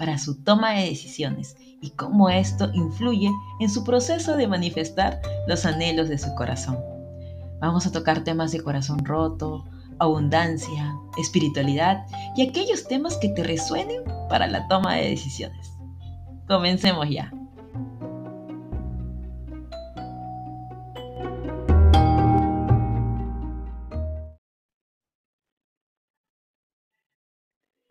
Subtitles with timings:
[0.00, 5.66] para su toma de decisiones y cómo esto influye en su proceso de manifestar los
[5.66, 6.78] anhelos de su corazón.
[7.60, 9.66] Vamos a tocar temas de corazón roto,
[9.98, 15.70] abundancia, espiritualidad y aquellos temas que te resuenen para la toma de decisiones.
[16.48, 17.30] Comencemos ya.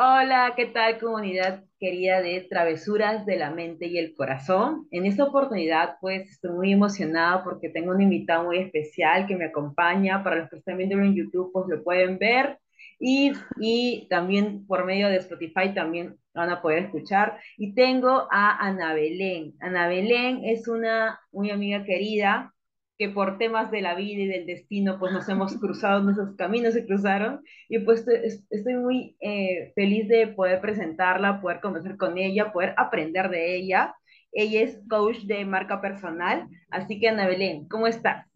[0.02, 4.88] Hola, ¿qué tal comunidad querida de Travesuras de la Mente y el Corazón?
[4.91, 9.47] En esta oportunidad pues estoy muy emocionada porque tengo un invitado muy especial que me
[9.47, 10.23] acompaña.
[10.23, 12.59] Para los que están viendo en YouTube pues lo pueden ver
[12.97, 17.38] y, y también por medio de Spotify también van a poder escuchar.
[17.58, 19.56] Y tengo a Ana Belén.
[19.59, 22.53] Ana Belén es una muy amiga querida
[23.00, 26.73] que por temas de la vida y del destino, pues nos hemos cruzado, nuestros caminos
[26.73, 28.06] se cruzaron, y pues
[28.52, 33.95] estoy muy eh, feliz de poder presentarla, poder conversar con ella, poder aprender de ella.
[34.31, 38.28] Ella es coach de marca personal, así que Ana Belén, ¿cómo estás?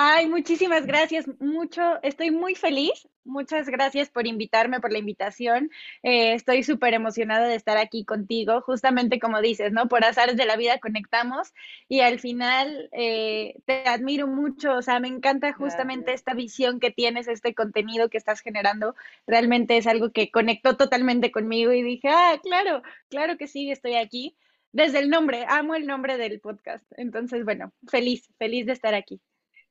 [0.00, 3.08] Ay, muchísimas gracias, mucho, estoy muy feliz.
[3.24, 5.72] Muchas gracias por invitarme, por la invitación.
[6.04, 9.88] Eh, estoy súper emocionada de estar aquí contigo, justamente como dices, ¿no?
[9.88, 11.52] Por azares de la vida conectamos
[11.88, 16.92] y al final eh, te admiro mucho, o sea, me encanta justamente esta visión que
[16.92, 18.94] tienes, este contenido que estás generando.
[19.26, 23.96] Realmente es algo que conectó totalmente conmigo y dije, ah, claro, claro que sí, estoy
[23.96, 24.36] aquí.
[24.70, 26.84] Desde el nombre, amo el nombre del podcast.
[26.96, 29.20] Entonces, bueno, feliz, feliz de estar aquí.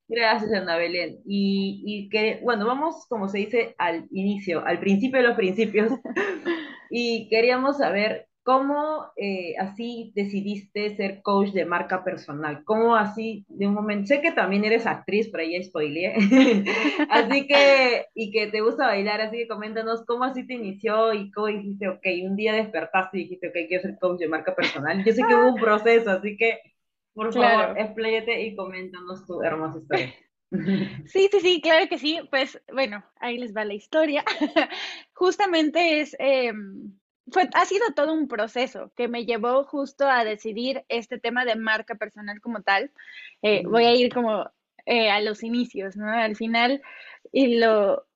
[0.07, 1.19] Gracias, Ana Belén.
[1.25, 5.91] Y, y, que, bueno, vamos, como se dice, al inicio, al principio de los principios.
[6.89, 12.63] y queríamos saber cómo eh, así decidiste ser coach de marca personal.
[12.63, 16.15] ¿Cómo así, de un momento, sé que también eres actriz, pero ya spoileé.
[17.09, 21.29] así que, y que te gusta bailar, así que coméntanos cómo así te inició y
[21.31, 25.03] cómo dijiste, ok, un día despertaste y dijiste, ok, quiero ser coach de marca personal.
[25.03, 26.61] Yo sé que hubo un proceso, así que
[27.17, 30.13] por favor, expléyate y coméntanos tu hermosa historia.
[31.07, 32.21] Sí, sí, sí, claro que sí.
[32.29, 34.23] Pues bueno, ahí les va la historia.
[35.13, 36.97] Justamente es, em,
[37.29, 41.57] fue, ha sido todo un proceso que me llevó justo a decidir este tema de
[41.57, 42.91] marca personal como tal.
[43.41, 44.49] Eh, voy a ir como
[44.85, 46.09] eh, a los inicios, ¿no?
[46.09, 46.81] Al final,
[47.33, 48.06] y lo,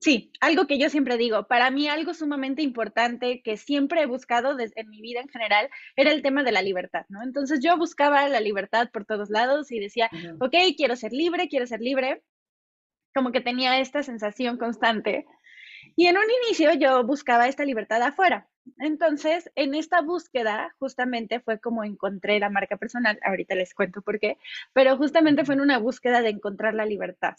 [0.00, 4.54] Sí, algo que yo siempre digo, para mí algo sumamente importante que siempre he buscado
[4.56, 7.22] desde, en mi vida en general era el tema de la libertad, ¿no?
[7.22, 11.66] Entonces yo buscaba la libertad por todos lados y decía, ok, quiero ser libre, quiero
[11.66, 12.22] ser libre,
[13.14, 15.26] como que tenía esta sensación constante.
[15.94, 18.48] Y en un inicio yo buscaba esta libertad afuera.
[18.78, 24.18] Entonces, en esta búsqueda, justamente fue como encontré la marca personal, ahorita les cuento por
[24.18, 24.36] qué,
[24.72, 27.34] pero justamente fue en una búsqueda de encontrar la libertad.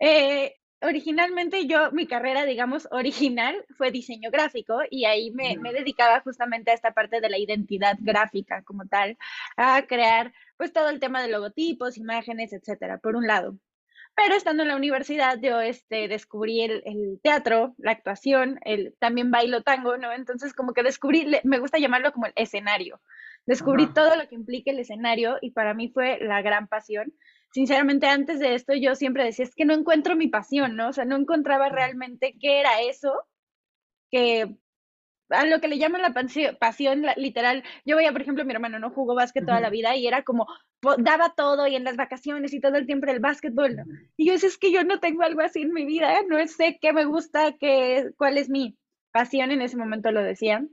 [0.00, 6.20] Eh, originalmente yo, mi carrera, digamos, original fue diseño gráfico y ahí me, me, dedicaba
[6.20, 9.16] justamente a esta parte de la identidad gráfica como tal,
[9.56, 13.56] a crear pues todo el tema de logotipos, imágenes, etcétera, por un lado.
[14.14, 19.30] Pero estando en la universidad yo este, descubrí el, el teatro, la actuación, el, también
[19.30, 20.12] bailo tango, ¿no?
[20.12, 23.00] Entonces como que descubrí, me gusta llamarlo como el escenario.
[23.46, 27.14] Descubrí todo lo que implica el escenario y para mí fue la gran pasión
[27.52, 30.88] sinceramente antes de esto yo siempre decía, es que no encuentro mi pasión, ¿no?
[30.88, 33.12] O sea, no encontraba realmente qué era eso
[34.10, 34.56] que
[35.30, 36.12] a lo que le llaman la
[36.58, 37.62] pasión, literal.
[37.84, 40.46] Yo veía, por ejemplo, mi hermano no jugó básquet toda la vida y era como,
[40.98, 43.76] daba todo y en las vacaciones y todo el tiempo el básquetbol.
[43.76, 43.84] ¿no?
[44.16, 46.78] Y yo decía, es que yo no tengo algo así en mi vida, no sé
[46.80, 48.76] qué me gusta, qué, cuál es mi
[49.12, 50.66] pasión, en ese momento lo decía.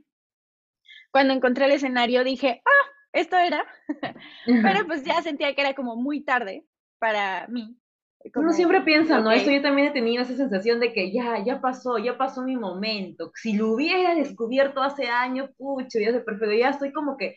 [1.10, 3.64] Cuando encontré el escenario dije, ah, esto era,
[4.46, 6.64] pero pues ya sentía que era como muy tarde
[6.98, 7.76] para mí.
[8.34, 9.30] Uno siempre piensa, ¿no?
[9.30, 12.56] Eso yo también he tenido esa sensación de que ya, ya pasó, ya pasó mi
[12.56, 13.30] momento.
[13.34, 17.36] Si lo hubiera descubierto hace años, pucho, ya sé perfecto, ya estoy como que,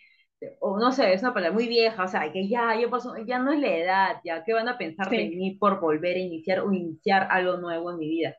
[0.60, 3.38] o no sé, es una palabra muy vieja, o sea, que ya, ya pasó, ya
[3.38, 6.62] no es la edad, ya, ¿qué van a pensar de mí por volver a iniciar
[6.62, 8.36] o iniciar algo nuevo en mi vida?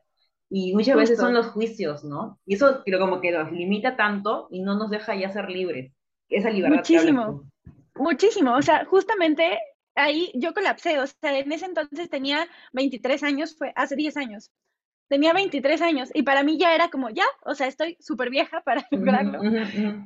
[0.49, 2.39] Y muchas veces son los juicios, ¿no?
[2.45, 5.93] Y eso creo como que nos limita tanto y no nos deja ya ser libres
[6.35, 6.77] esa libertad.
[6.77, 7.43] Muchísimo,
[7.95, 8.55] muchísimo.
[8.55, 9.59] O sea, justamente
[9.95, 10.99] ahí yo colapsé.
[10.99, 14.51] O sea, en ese entonces tenía 23 años, fue hace 10 años.
[15.09, 18.61] tenía 23 años y para mí ya era como, ya, o sea, estoy súper vieja
[18.61, 19.39] para lograrlo.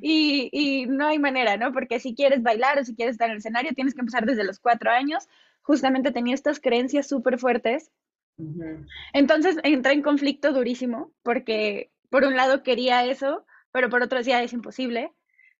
[0.02, 1.72] Y, y, no hay manera, ¿no?
[1.72, 4.44] Porque si quieres bailar o si quieres estar en el escenario, tienes que empezar desde
[4.44, 5.28] los cuatro años.
[5.62, 7.90] Justamente tenía estas creencias súper fuertes.
[9.12, 14.42] Entonces entré en conflicto durísimo porque por un lado quería eso, pero por otro decía
[14.42, 15.12] es imposible.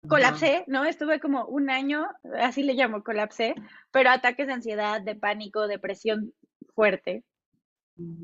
[0.07, 0.85] Colapsé, ¿no?
[0.85, 2.07] Estuve como un año,
[2.41, 3.55] así le llamo, colapsé,
[3.91, 6.33] pero ataques de ansiedad, de pánico, depresión
[6.75, 7.25] fuerte.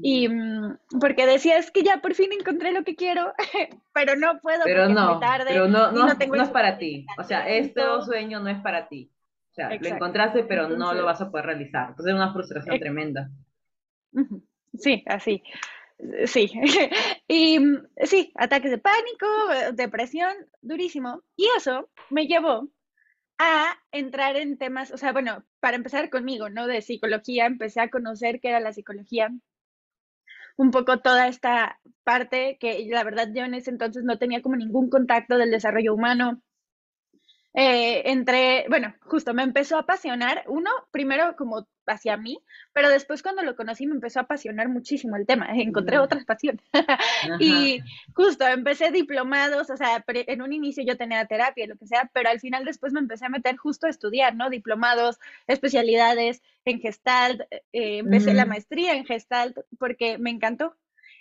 [0.03, 3.33] Y mm, porque decía, es que ya por fin encontré lo que quiero,
[3.93, 5.47] pero no puedo pero no, tarde.
[5.49, 7.07] Pero no, no, no, es para ti.
[7.19, 9.11] O sea, este sueño no es para ti.
[9.51, 11.91] O sea, lo encontraste, pero no lo vas a poder realizar.
[11.91, 13.31] Entonces es una frustración tremenda.
[14.75, 15.43] Sí, así.
[16.27, 16.51] Sí.
[17.29, 17.59] y
[18.05, 19.27] sí, ataques de pánico,
[19.75, 21.23] depresión, durísimo.
[21.37, 22.69] Y eso me llevó
[23.39, 26.67] a entrar en temas, o sea, bueno, para empezar conmigo, ¿no?
[26.67, 29.31] De psicología, empecé a conocer qué era la psicología,
[30.57, 34.57] un poco toda esta parte que la verdad yo en ese entonces no tenía como
[34.57, 36.43] ningún contacto del desarrollo humano.
[37.55, 42.39] Eh, entre, bueno, justo me empezó a apasionar, uno, primero como hacia mí,
[42.73, 46.65] pero después cuando lo conocí me empezó a apasionar muchísimo el tema, encontré otras pasiones.
[47.39, 47.81] y
[48.15, 52.31] justo empecé diplomados, o sea, en un inicio yo tenía terapia, lo que sea, pero
[52.31, 54.51] al final después me empecé a meter justo a estudiar, ¿no?
[54.51, 60.77] Diplomados, especialidades en Gestalt, eh, empecé la maestría en Gestalt porque me encantó.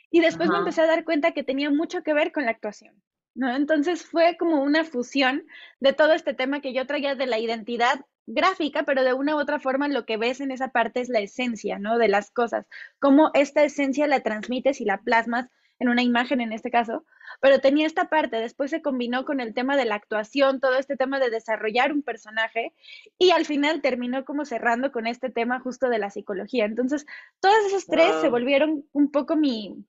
[0.09, 3.01] Y después me empecé a dar cuenta que tenía mucho que ver con la actuación.
[3.35, 3.55] ¿no?
[3.55, 5.45] Entonces fue como una fusión
[5.79, 9.39] de todo este tema que yo traía de la identidad gráfica, pero de una u
[9.39, 11.97] otra forma lo que ves en esa parte es la esencia, ¿no?
[11.97, 12.65] De las cosas,
[12.99, 15.49] cómo esta esencia la transmites y la plasmas
[15.79, 17.03] en una imagen en este caso,
[17.41, 20.95] pero tenía esta parte, después se combinó con el tema de la actuación, todo este
[20.95, 22.73] tema de desarrollar un personaje
[23.17, 26.65] y al final terminó como cerrando con este tema justo de la psicología.
[26.65, 27.05] Entonces,
[27.39, 29.83] todos esos tres se volvieron un poco mi,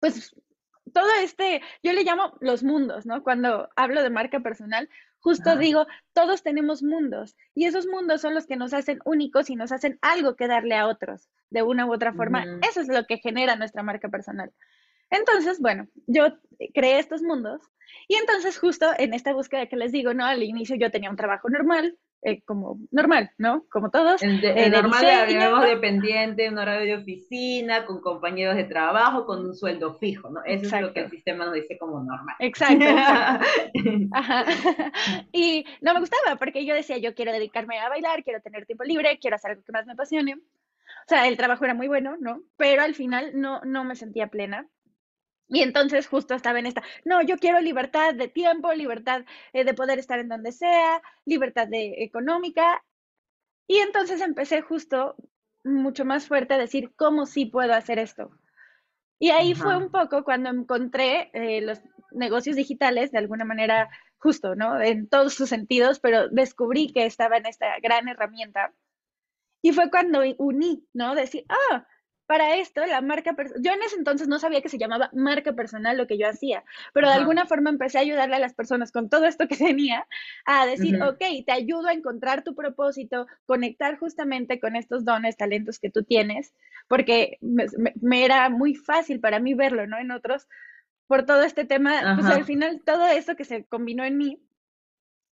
[0.00, 0.34] pues
[0.92, 3.22] todo este, yo le llamo los mundos, ¿no?
[3.22, 4.88] Cuando hablo de marca personal,
[5.24, 9.56] justo digo, todos tenemos mundos y esos mundos son los que nos hacen únicos y
[9.56, 12.44] nos hacen algo que darle a otros de una u otra forma.
[12.68, 14.52] Eso es lo que genera nuestra marca personal.
[15.08, 16.26] Entonces, bueno, yo
[16.74, 17.62] creé estos mundos
[18.06, 20.26] y entonces justo en esta búsqueda que les digo, ¿no?
[20.26, 23.66] Al inicio yo tenía un trabajo normal, eh, como normal, ¿no?
[23.70, 24.22] Como todos.
[24.22, 29.54] El, eh, normal de dependiente, un horario de oficina, con compañeros de trabajo, con un
[29.54, 30.42] sueldo fijo, ¿no?
[30.46, 32.34] Eso es lo que el sistema nos dice como normal.
[32.38, 32.84] Exacto.
[35.32, 38.84] Y no me gustaba porque yo decía, yo quiero dedicarme a bailar, quiero tener tiempo
[38.84, 40.34] libre, quiero hacer algo que más me apasione.
[40.34, 42.40] O sea, el trabajo era muy bueno, ¿no?
[42.56, 44.66] Pero al final no, no me sentía plena.
[45.48, 49.74] Y entonces justo estaba en esta, no, yo quiero libertad de tiempo, libertad eh, de
[49.74, 52.82] poder estar en donde sea, libertad de económica.
[53.66, 55.16] Y entonces empecé justo
[55.62, 58.30] mucho más fuerte a decir, ¿cómo sí puedo hacer esto?
[59.18, 61.80] Y ahí fue un poco cuando encontré eh, los
[62.12, 63.88] negocios digitales, de alguna manera
[64.18, 64.80] justo, ¿no?
[64.80, 68.72] En todos sus sentidos, pero descubrí que estaba en esta gran herramienta.
[69.62, 71.14] Y fue cuando uní, ¿no?
[71.14, 71.86] Decir, ah,
[72.26, 75.96] para esto, la marca, yo en ese entonces no sabía que se llamaba marca personal
[75.96, 79.10] lo que yo hacía, pero de alguna forma empecé a ayudarle a las personas con
[79.10, 80.06] todo esto que tenía
[80.46, 85.78] a decir, ok, te ayudo a encontrar tu propósito, conectar justamente con estos dones, talentos
[85.78, 86.54] que tú tienes,
[86.88, 89.98] porque me, era muy fácil para mí verlo, ¿no?
[89.98, 90.48] En otros,
[91.06, 94.40] por todo este tema, pues al final todo esto que se combinó en mí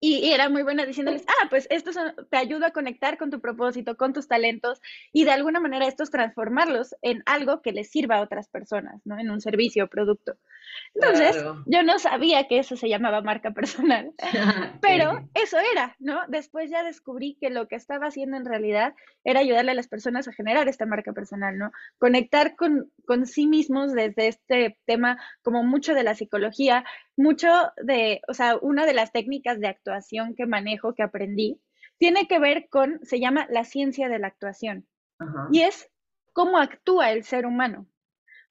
[0.01, 1.91] y, era muy buena diciéndoles, ah, pues esto
[2.31, 4.81] te ayuda a conectar con tu propósito, con tus talentos
[5.13, 9.19] y de alguna manera estos transformarlos en algo que les sirva a otras personas, ¿no?
[9.19, 10.37] En un servicio o producto.
[10.95, 14.13] Entonces, yo no sabía que eso se llamaba marca personal,
[14.83, 16.21] pero eso era, ¿no?
[16.29, 18.95] Después ya descubrí que lo que estaba haciendo en realidad
[19.25, 21.71] era ayudarle a las personas a generar esta marca personal, ¿no?
[21.99, 26.85] Conectar con, con sí mismos desde este tema como mucho de la psicología,
[27.17, 27.49] mucho
[27.83, 31.61] de, o sea, una de las técnicas de actuación que manejo, que aprendí,
[31.99, 34.87] tiene que ver con, se llama la ciencia de la actuación.
[35.51, 35.91] Y es
[36.33, 37.87] cómo actúa el ser humano.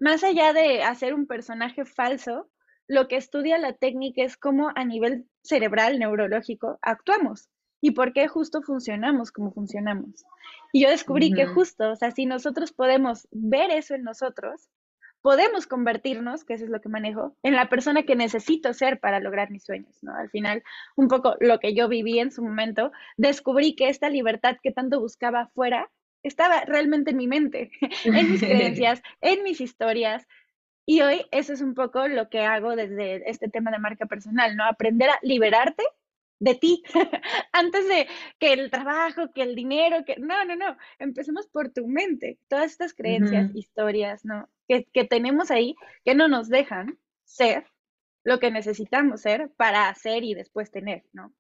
[0.06, 2.48] Más allá de hacer un personaje falso,
[2.88, 7.50] lo que estudia la técnica es cómo a nivel cerebral, neurológico, actuamos
[7.82, 10.24] y por qué justo funcionamos como funcionamos.
[10.72, 14.70] Y yo descubrí que justo, o sea, si nosotros podemos ver eso en nosotros,
[15.24, 19.20] podemos convertirnos, que eso es lo que manejo, en la persona que necesito ser para
[19.20, 20.16] lograr mis sueños, ¿no?
[20.16, 20.62] Al final,
[20.96, 25.00] un poco lo que yo viví en su momento, descubrí que esta libertad que tanto
[25.00, 25.90] buscaba afuera
[26.28, 27.72] estaba realmente en mi mente,
[28.06, 30.28] en mis creencias, en mis historias.
[30.88, 34.56] Y hoy eso es un poco lo que hago desde este tema de marca personal,
[34.56, 34.66] ¿no?
[34.66, 35.84] Aprender a liberarte
[36.40, 36.84] de ti
[37.54, 38.08] antes de
[38.40, 42.72] que el trabajo, que el dinero, que no, no, no, empecemos por tu mente, todas
[42.72, 44.50] estas creencias, historias, ¿no?
[44.68, 47.66] que, que tenemos ahí que no nos dejan ser
[48.24, 51.34] lo que necesitamos ser para hacer y después tener, ¿no?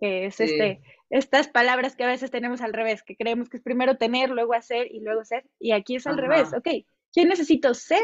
[0.00, 0.80] Que es este,
[1.10, 4.54] estas palabras que a veces tenemos al revés, que creemos que es primero tener, luego
[4.54, 5.44] hacer y luego ser.
[5.58, 6.68] Y aquí es al revés, ok,
[7.12, 8.02] ¿quién necesito ser,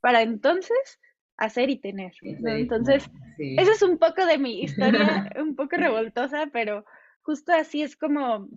[0.00, 1.00] para entonces
[1.36, 2.12] hacer y tener?
[2.22, 3.08] Entonces,
[3.38, 6.84] esa es un poco de mi historia, un poco revoltosa, pero
[7.22, 8.48] justo así es como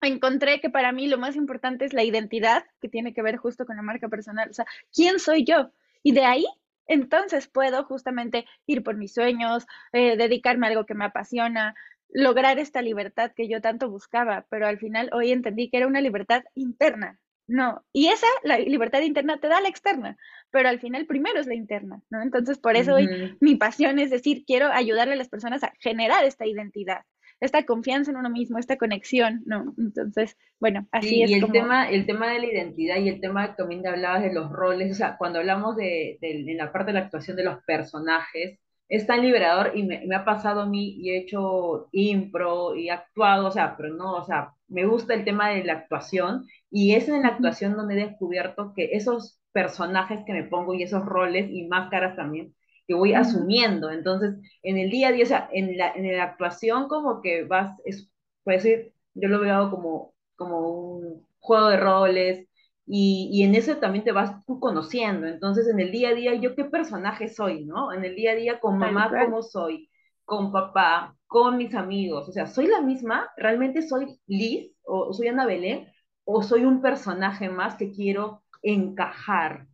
[0.00, 3.66] encontré que para mí lo más importante es la identidad, que tiene que ver justo
[3.66, 5.70] con la marca personal, o sea, ¿quién soy yo?
[6.02, 6.44] Y de ahí,
[6.92, 11.74] entonces puedo justamente ir por mis sueños, eh, dedicarme a algo que me apasiona,
[12.08, 16.00] lograr esta libertad que yo tanto buscaba, pero al final hoy entendí que era una
[16.00, 17.18] libertad interna,
[17.48, 20.16] no, y esa, la libertad interna te da la externa,
[20.50, 22.22] pero al final primero es la interna, ¿no?
[22.22, 26.24] Entonces, por eso hoy mi pasión es decir, quiero ayudarle a las personas a generar
[26.24, 27.02] esta identidad,
[27.42, 29.74] esta confianza en uno mismo, esta conexión, ¿no?
[29.76, 31.30] Entonces, bueno, así es.
[31.30, 34.32] Y el, tema, el tema de la identidad y el tema que también hablabas de
[34.32, 37.60] los roles, o sea, cuando hablamos de, en la parte de la actuación de los
[37.64, 42.90] personajes, es tan liberador y me, ha pasado a mí y he hecho impro y
[42.90, 46.94] actuado, o sea, pero no, o sea, me gusta el tema de la actuación y
[46.94, 51.04] es en la actuación donde he descubierto que esos personajes que me pongo y esos
[51.04, 52.54] roles y máscaras también
[52.86, 53.90] que voy asumiendo.
[53.90, 57.44] Entonces, en el día a día, o sea, en la, en la actuación como que
[57.44, 58.10] vas, es,
[58.44, 62.48] puede ser, yo lo veo como, como un juego de roles
[62.86, 65.26] y, y, en eso también te vas tú conociendo.
[65.26, 67.92] Entonces, en el día a día, yo qué personaje soy, ¿no?
[67.92, 69.88] En el día a día, con mamá, ¿cómo soy?
[70.24, 72.28] Con papá, con mis amigos.
[72.28, 73.30] O sea, ¿soy la misma?
[73.36, 75.88] ¿Realmente soy Liz o soy Ana Belén?
[76.24, 79.66] ¿O soy un personaje más que quiero encajar?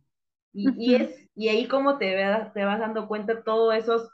[0.53, 2.17] Y, es, y ahí como te,
[2.53, 4.11] te vas dando cuenta todos esos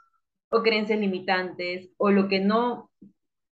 [0.48, 2.92] o creencias limitantes o lo que no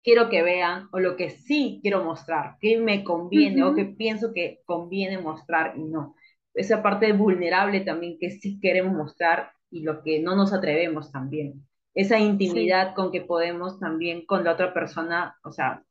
[0.03, 4.33] quiero que vean o lo que sí quiero mostrar, que me conviene o que pienso
[4.35, 6.17] que conviene mostrar y no.
[6.53, 11.65] Esa parte vulnerable también que sí queremos mostrar y lo que no nos atrevemos también.
[11.95, 15.85] Esa intimidad con que podemos también con la otra persona, o sea,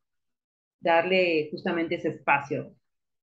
[0.81, 2.73] darle justamente ese espacio,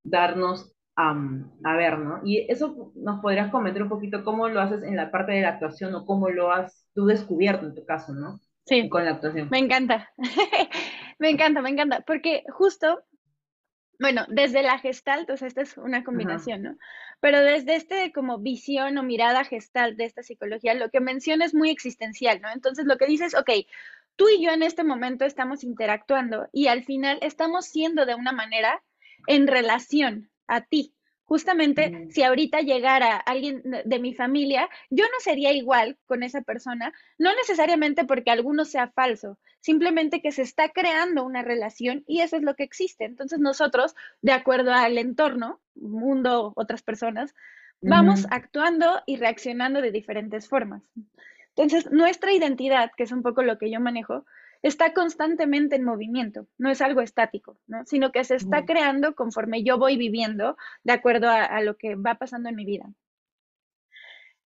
[0.03, 2.21] darnos a ver, ¿no?
[2.23, 5.49] Y eso nos podrías comentar un poquito cómo lo haces en la parte de la
[5.49, 8.39] actuación o cómo lo has tú descubierto en tu caso, ¿no?
[8.65, 8.89] Sí.
[8.89, 9.47] Con la actuación.
[9.51, 10.09] Me encanta.
[11.19, 12.01] me encanta, me encanta.
[12.01, 13.03] Porque justo,
[13.99, 16.77] bueno, desde la gestalt, o sea, esta es una combinación, ¿no?
[17.19, 21.53] Pero desde este como visión o mirada gestalt de esta psicología, lo que menciona es
[21.53, 22.49] muy existencial, ¿no?
[22.51, 23.51] Entonces lo que dices, ok,
[24.15, 28.31] tú y yo en este momento estamos interactuando y al final estamos siendo de una
[28.31, 28.81] manera
[29.27, 30.93] en relación, a ti.
[31.23, 32.11] Justamente mm.
[32.11, 37.35] si ahorita llegara alguien de mi familia, yo no sería igual con esa persona, no
[37.35, 42.43] necesariamente porque alguno sea falso, simplemente que se está creando una relación y eso es
[42.43, 43.03] lo que existe.
[43.03, 47.35] Entonces nosotros, de acuerdo al entorno, mundo, otras personas,
[47.81, 50.83] vamos actuando y reaccionando de diferentes formas.
[51.55, 54.25] Entonces, nuestra identidad, que es un poco lo que yo manejo,
[54.61, 57.85] está constantemente en movimiento, no es algo estático, ¿no?
[57.85, 62.15] sino que se está creando conforme yo voy viviendo de acuerdo a, lo que va
[62.15, 62.85] pasando en mi vida.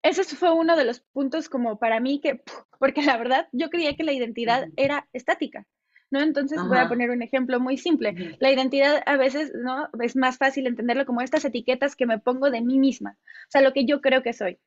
[0.03, 2.41] Ese fue uno de los puntos como para mí que,
[2.79, 5.67] porque la verdad yo creía que la identidad era estática,
[6.09, 6.21] ¿no?
[6.21, 8.37] Entonces voy a poner un ejemplo muy simple.
[8.39, 9.89] La identidad a veces, ¿no?
[10.01, 13.61] Es más fácil entenderlo como estas etiquetas que me pongo de mí misma, o sea,
[13.61, 14.59] lo que yo creo que soy.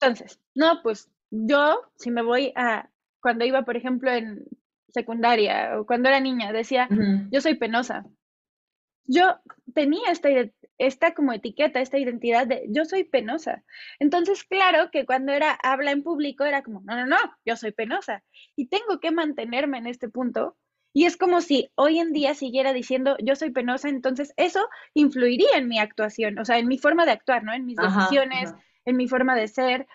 [0.00, 2.90] Entonces, no, pues yo, si me voy a,
[3.24, 4.44] cuando iba, por ejemplo, en
[4.88, 6.86] secundaria o cuando era niña, decía,
[7.30, 8.04] yo soy penosa.
[9.06, 9.40] Yo
[9.74, 10.28] tenía esta,
[10.76, 13.64] esta como etiqueta, esta identidad de yo soy penosa.
[13.98, 17.16] Entonces, claro que cuando era habla en público era como, no, no, no,
[17.46, 18.22] yo soy penosa.
[18.56, 20.58] Y tengo que mantenerme en este punto.
[20.92, 25.56] Y es como si hoy en día siguiera diciendo yo soy penosa, entonces eso influiría
[25.56, 27.54] en mi actuación, o sea, en mi forma de actuar, ¿no?
[27.54, 28.52] En mis decisiones,
[28.84, 29.86] en mi forma de ser.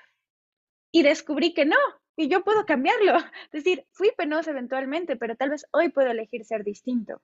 [0.92, 1.78] Y descubrí que no,
[2.20, 3.16] y yo puedo cambiarlo.
[3.18, 3.24] Es
[3.64, 7.22] decir, fui penosa eventualmente, pero tal vez hoy puedo elegir ser distinto.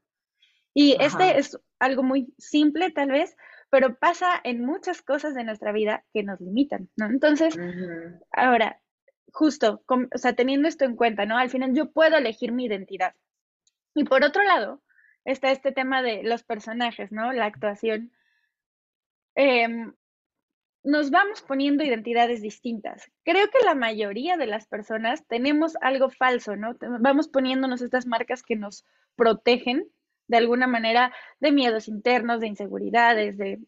[0.74, 3.36] Y este es algo muy simple tal vez,
[3.70, 7.08] pero pasa en muchas cosas de nuestra vida que nos limitan, ¿no?
[7.08, 7.58] Entonces,
[8.32, 8.82] ahora,
[9.32, 11.38] justo, o sea, teniendo esto en cuenta, ¿no?
[11.38, 13.16] Al final yo puedo elegir mi identidad.
[13.94, 14.82] Y por otro lado,
[15.24, 17.32] está este tema de los personajes, ¿no?
[17.32, 18.12] La actuación.
[19.36, 19.68] Eh,
[20.86, 23.12] nos vamos poniendo identidades distintas.
[23.24, 26.78] Creo que la mayoría de las personas tenemos algo falso, ¿no?
[27.00, 29.88] Vamos poniéndonos estas marcas que nos protegen
[30.28, 33.60] de alguna manera de miedos internos, de inseguridades, de...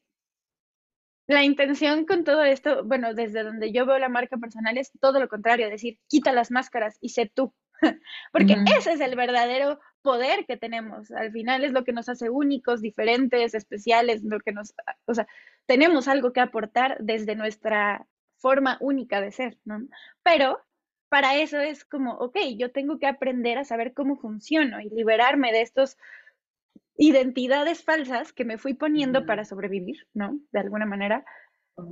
[1.25, 5.19] La intención con todo esto, bueno, desde donde yo veo la marca personal es todo
[5.19, 7.53] lo contrario, decir, quita las máscaras y sé tú.
[8.31, 11.11] Porque ese es el verdadero poder que tenemos.
[11.11, 14.73] Al final es lo que nos hace únicos, diferentes, especiales, lo que nos,
[15.05, 15.27] o sea,
[15.65, 18.07] tenemos algo que aportar desde nuestra
[18.37, 19.87] forma única de ser, ¿no?
[20.23, 20.61] Pero
[21.09, 25.51] para eso es como, ok, yo tengo que aprender a saber cómo funciono y liberarme
[25.51, 25.97] de estos
[26.97, 30.39] identidades falsas que me fui poniendo para sobrevivir, ¿no?
[30.51, 31.25] De alguna manera.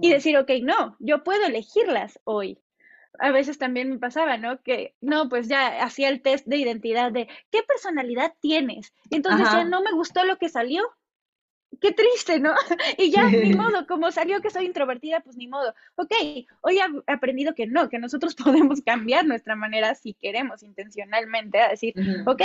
[0.02, 2.60] Y decir, ok, no, yo puedo elegirlas hoy.
[3.20, 4.62] A veces también me pasaba, ¿no?
[4.62, 8.94] Que, no, pues ya hacía el test de identidad de, ¿qué personalidad tienes?
[9.10, 10.84] Entonces ya no me gustó lo que salió,
[11.82, 12.54] qué triste, ¿no?
[12.98, 15.74] Y ya, ni modo, como salió que soy introvertida, pues ni modo.
[15.96, 16.12] Ok,
[16.62, 18.36] hoy he aprendido que no, que nosotros
[18.70, 21.94] podemos cambiar nuestra manera si queremos intencionalmente, a decir,
[22.26, 22.42] ok,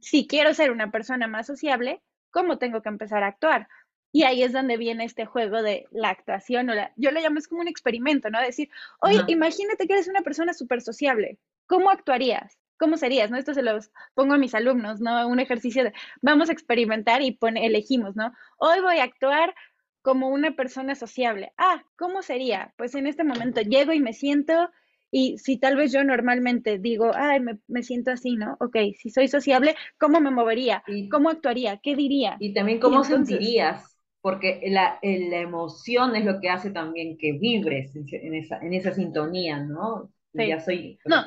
[0.00, 3.68] si quiero ser una persona más sociable, ¿cómo tengo que empezar a actuar?
[4.16, 7.38] Y ahí es donde viene este juego de la actuación, o la, yo lo llamo
[7.38, 8.40] es como un experimento, ¿no?
[8.40, 8.70] Decir,
[9.02, 12.58] oye, imagínate que eres una persona súper sociable, ¿cómo actuarías?
[12.78, 13.30] ¿cómo serías?
[13.30, 13.36] ¿No?
[13.36, 15.28] Esto se los pongo a mis alumnos, ¿no?
[15.28, 15.92] Un ejercicio de,
[16.22, 18.32] vamos a experimentar y pone, elegimos, ¿no?
[18.56, 19.54] Hoy voy a actuar
[20.00, 21.52] como una persona sociable.
[21.58, 22.72] Ah, ¿cómo sería?
[22.78, 24.70] Pues en este momento llego y me siento
[25.10, 28.56] y si tal vez yo normalmente digo, ay, me, siento así, ¿no?
[28.60, 30.82] Ok, si soy sociable, ¿cómo me movería?
[31.10, 31.78] ¿Cómo actuaría?
[31.82, 32.36] ¿Qué diría?
[32.40, 33.95] Y también cómo sentirías,
[34.26, 38.92] porque la, la, emoción es lo que hace también que vibres en, esa, en esa
[38.92, 40.10] sintonía, ¿no?
[40.32, 40.98] Ya soy...
[41.04, 41.26] No,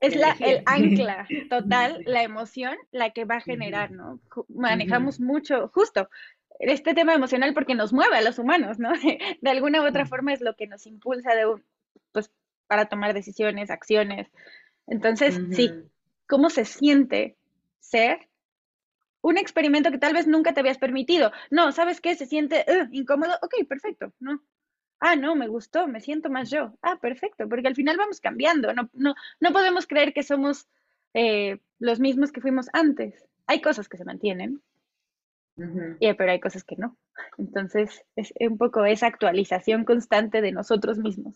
[0.00, 4.18] es la, el ancla total, la emoción, la que va a generar, ¿no?
[4.48, 6.10] Manejamos mucho, justo,
[6.58, 8.90] este tema emocional porque nos mueve a los humanos, ¿no?
[9.40, 11.44] De alguna u otra forma es lo que nos impulsa de
[12.10, 12.32] pues,
[12.66, 14.32] para tomar decisiones, acciones.
[14.88, 15.70] Entonces, sí,
[16.26, 17.36] ¿cómo se siente
[17.78, 18.18] ser
[19.28, 21.32] un experimento que tal vez nunca te habías permitido?
[21.50, 22.14] No, ¿sabes qué?
[22.14, 23.32] Se siente incómodo.
[23.42, 24.40] Ok, perfecto, ¿no?
[25.00, 26.76] ah, no, me gustó, me siento más yo.
[26.82, 30.68] Ah, perfecto, porque al final vamos cambiando, no, no, no podemos creer que somos
[31.14, 33.26] eh, los mismos que fuimos antes.
[33.46, 34.62] Hay cosas que se mantienen,
[35.56, 36.96] pero hay cosas que no.
[37.38, 41.34] Entonces, es un poco esa actualización constante de nosotros mismos.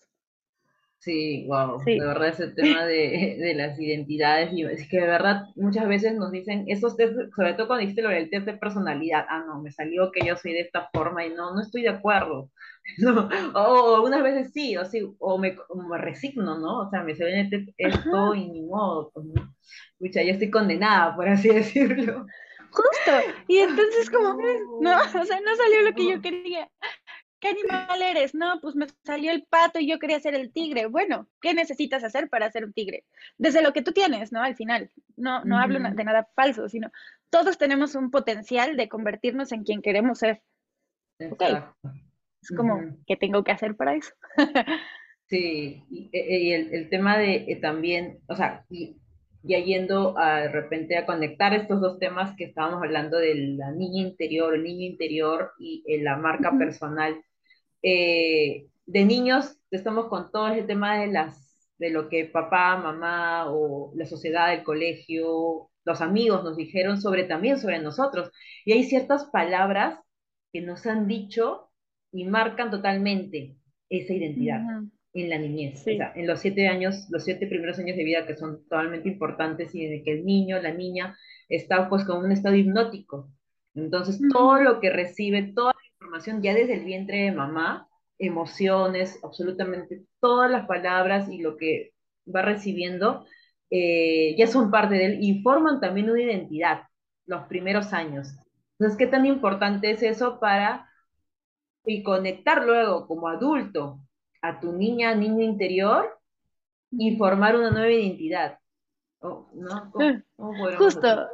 [1.01, 5.45] Sí, wow, de verdad ese tema de, de, las identidades, y es que de verdad
[5.57, 9.25] muchas veces nos dicen, esos test, sobre todo cuando dijiste lo del test de personalidad,
[9.31, 11.89] ah, no, me salió que yo soy de esta forma y no, no estoy de
[11.89, 12.51] acuerdo,
[12.99, 15.57] no, o algunas veces sí, o, sí, o me,
[15.89, 16.81] me resigno, ¿no?
[16.81, 19.55] O sea, me sale esto y ni modo, pues, ¿no?
[19.99, 22.27] Pucha, yo estoy condenada, por así decirlo.
[22.73, 23.11] Justo,
[23.49, 24.35] y entonces como,
[24.81, 26.71] no, o sea, no salió lo que yo quería.
[27.41, 28.35] ¿Qué animal eres?
[28.35, 30.87] No, pues me salió el pato y yo quería ser el tigre.
[30.87, 33.05] Bueno, ¿qué necesitas hacer para ser un tigre?
[33.39, 34.43] Desde lo que tú tienes, ¿no?
[34.43, 36.91] Al final, no, no hablo de nada falso, sino
[37.31, 40.43] todos tenemos un potencial de convertirnos en quien queremos ser.
[41.19, 44.13] Es como, ¿qué tengo que hacer para eso?
[45.29, 48.97] sí, y, e, el, tema de eh, también, o sea, y,
[49.43, 53.73] ya yendo a, de repente a conectar estos dos temas que estábamos hablando de la
[53.73, 57.23] niña interior, el niño interior y eh, la marca personal
[57.83, 63.51] eh, de niños estamos con todo ese tema de las de lo que papá, mamá
[63.51, 68.31] o la sociedad, el colegio, los amigos nos dijeron sobre también sobre nosotros.
[68.67, 69.99] Y hay ciertas palabras
[70.53, 71.71] que nos han dicho
[72.13, 73.57] y marcan totalmente
[73.89, 74.61] esa identidad
[75.15, 75.81] en la niñez.
[75.81, 79.09] O sea, en los siete años, los siete primeros años de vida que son totalmente
[79.09, 81.17] importantes y en que el niño, la niña,
[81.49, 83.33] está pues con un estado hipnótico.
[83.75, 90.03] Entonces, todo lo que recibe, toda información ya desde el vientre de mamá, emociones, absolutamente
[90.19, 91.93] todas las palabras y lo que
[92.35, 93.27] va recibiendo,
[93.71, 96.83] eh, ya son parte de él y forman también una identidad
[97.27, 98.35] los primeros años.
[98.79, 100.89] Entonces, ¿qué tan importante es eso para
[101.85, 104.01] y conectar luego como adulto
[104.43, 106.19] a tu niña, niño interior
[106.91, 108.59] y formar una nueva identidad?
[109.23, 109.93] ¿no?
[110.79, 111.29] Justo.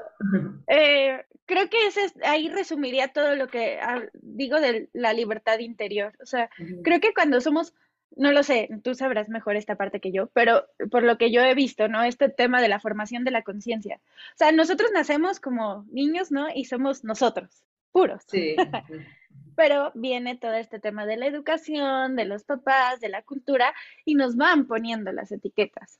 [0.67, 3.79] Eh, creo que ese ahí resumiría todo lo que
[4.15, 6.13] digo de la libertad interior.
[6.21, 6.51] O sea,
[6.83, 7.75] creo que cuando somos,
[8.17, 11.43] no lo sé, tú sabrás mejor esta parte que yo, pero por lo que yo
[11.43, 12.03] he visto, ¿no?
[12.03, 14.01] Este tema de la formación de la conciencia.
[14.35, 16.49] O sea, nosotros nacemos como niños, ¿no?
[16.55, 18.25] Y somos nosotros, puros.
[18.29, 18.57] Sí.
[19.57, 24.15] pero viene todo este tema de la educación, de los papás, de la cultura, y
[24.15, 25.99] nos van poniendo las etiquetas.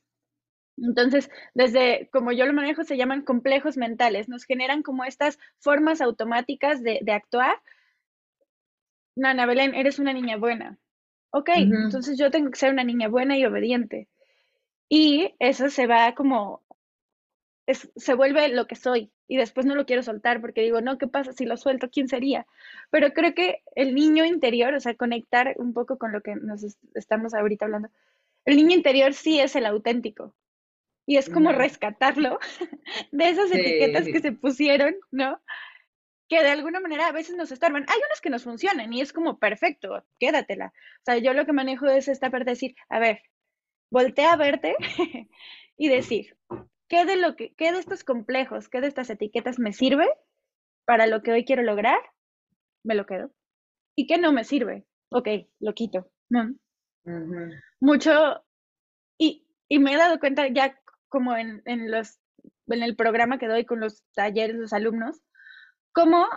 [0.77, 6.01] Entonces, desde como yo lo manejo, se llaman complejos mentales, nos generan como estas formas
[6.01, 7.59] automáticas de, actuar.
[9.15, 10.77] No, Ana Belén, eres una niña buena.
[11.31, 14.07] Ok, entonces yo tengo que ser una niña buena y obediente.
[14.87, 16.63] Y eso se va como,
[17.67, 19.11] se vuelve lo que soy.
[19.27, 21.89] Y después no lo quiero soltar porque digo, no, ¿qué pasa si lo suelto?
[21.89, 22.45] ¿Quién sería?
[22.91, 26.63] Pero creo que el niño interior, o sea, conectar un poco con lo que nos
[26.93, 27.89] estamos ahorita hablando,
[28.45, 30.33] el niño interior sí es el auténtico
[31.07, 32.37] Y es como rescatarlo
[33.11, 35.41] de esas etiquetas que se pusieron, ¿no?
[36.27, 37.85] Que de alguna manera a veces nos estorban.
[37.87, 40.67] Hay unas que nos funcionan y es como perfecto, quédatela.
[40.67, 43.21] O sea, yo lo que manejo es esta parte de decir, a ver,
[43.89, 44.75] voltea a verte
[45.77, 46.37] y decir,
[46.89, 50.07] ¿qué de, lo que, ¿qué de estos complejos, qué de estas etiquetas me sirve
[50.85, 51.99] para lo que hoy quiero lograr?
[52.83, 53.31] Me lo quedo.
[53.95, 54.85] ¿Y qué no me sirve?
[55.09, 56.11] Ok, lo quito.
[57.79, 58.43] Mucho,
[59.17, 60.77] y, y, me he dado cuenta ya
[61.09, 62.19] como en, en, los,
[62.67, 65.21] en el programa que doy con los talleres, los alumnos,
[65.93, 66.27] como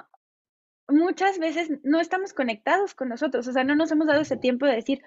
[0.88, 4.66] muchas veces no estamos conectados con nosotros, o sea, no nos hemos dado ese tiempo
[4.66, 5.02] de decir,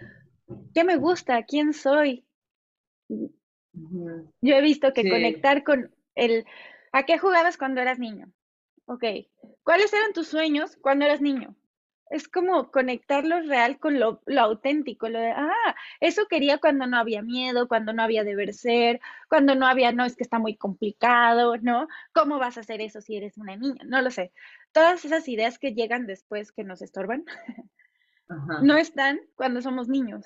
[0.73, 1.43] ¿qué me gusta?
[1.43, 2.25] ¿Quién soy?
[3.09, 6.45] Yo he visto que conectar con el,
[6.91, 8.31] ¿a qué jugabas cuando eras niño?
[8.85, 9.03] Ok,
[9.63, 11.55] ¿cuáles eran tus sueños cuando eras niño?
[12.13, 16.97] Es como conectar lo real con lo, auténtico, lo de, ah, eso quería cuando no
[16.97, 20.55] había miedo, cuando no había deber ser, cuando no había, no, es que está muy
[20.55, 21.87] complicado, ¿no?
[22.13, 23.81] ¿Cómo vas a hacer eso si eres una niña?
[23.85, 24.31] No lo sé.
[24.71, 27.25] Todas esas ideas que llegan después que nos estorban,
[28.61, 30.25] no están cuando somos niños.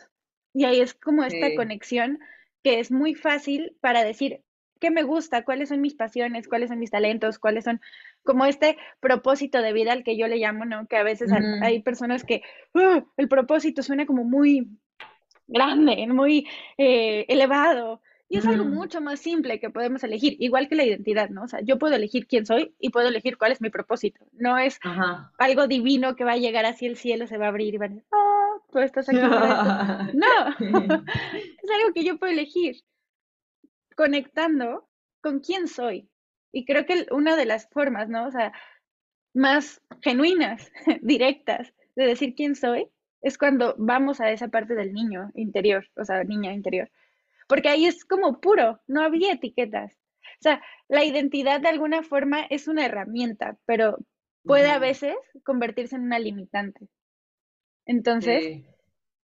[0.54, 2.19] Y ahí es como esta conexión
[2.63, 4.43] que es muy fácil para decir
[4.80, 7.82] qué me gusta, cuáles son mis pasiones, cuáles son mis talentos, cuáles son
[8.23, 10.88] como este propósito de vida al que yo le llamo, ¿no?
[10.88, 12.41] Que a veces hay personas que
[12.73, 14.67] uh, el propósito suena como muy
[15.47, 18.01] grande, muy eh, elevado.
[18.30, 21.43] Y es algo mucho más simple que podemos elegir, igual que la identidad, ¿no?
[21.43, 24.25] O sea, yo puedo elegir quién soy y puedo elegir cuál es mi propósito.
[24.34, 24.82] No es
[25.38, 27.86] algo divino que va a llegar así el cielo, se va a abrir y va
[27.86, 29.17] a decir, oh, tú estás aquí.
[30.17, 32.75] no, es algo que yo puedo elegir
[33.95, 34.89] conectando
[35.21, 36.10] con quién soy.
[36.51, 38.27] Y creo que una de las formas, ¿no?
[38.27, 38.53] O sea,
[39.33, 42.89] más genuinas, directas de decir quién soy,
[43.21, 46.89] es cuando vamos a esa parte del niño interior, o sea, niña interior.
[47.47, 49.93] Porque ahí es como puro, no había etiquetas.
[50.39, 53.97] O sea, la identidad de alguna forma es una herramienta, pero
[54.43, 56.88] puede a veces convertirse en una limitante.
[57.86, 58.63] Entonces,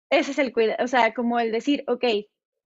[0.10, 2.06] ese es el cuidado, o sea, como el decir, ok,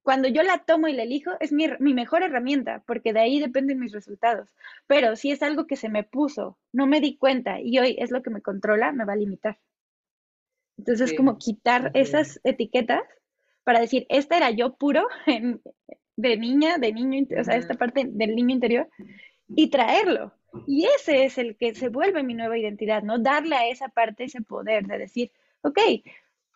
[0.01, 3.79] cuando yo la tomo y la elijo, es mi, mejor herramienta, porque de ahí dependen
[3.79, 4.55] mis resultados.
[4.87, 8.11] Pero si es algo que se me puso, no me di cuenta y hoy es
[8.11, 9.59] lo que me controla, me va a limitar.
[10.77, 13.03] Entonces, es como quitar esas etiquetas
[13.63, 15.07] para decir, esta era yo puro
[16.15, 18.89] de niña, de niño, o sea, esta parte del niño interior,
[19.47, 20.33] y traerlo.
[20.65, 23.19] Y ese es el que se vuelve mi nueva identidad, ¿no?
[23.19, 25.31] Darle a esa parte ese poder de decir,
[25.61, 25.79] ok,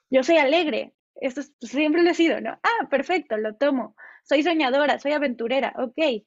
[0.10, 2.52] yo soy alegre, esto siempre lo he sido, ¿no?
[2.63, 3.95] Ah, perfecto, lo tomo.
[4.23, 6.23] Soy soñadora, soy aventurera, ok.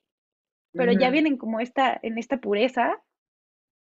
[0.72, 3.02] Pero ya vienen como esta, en esta pureza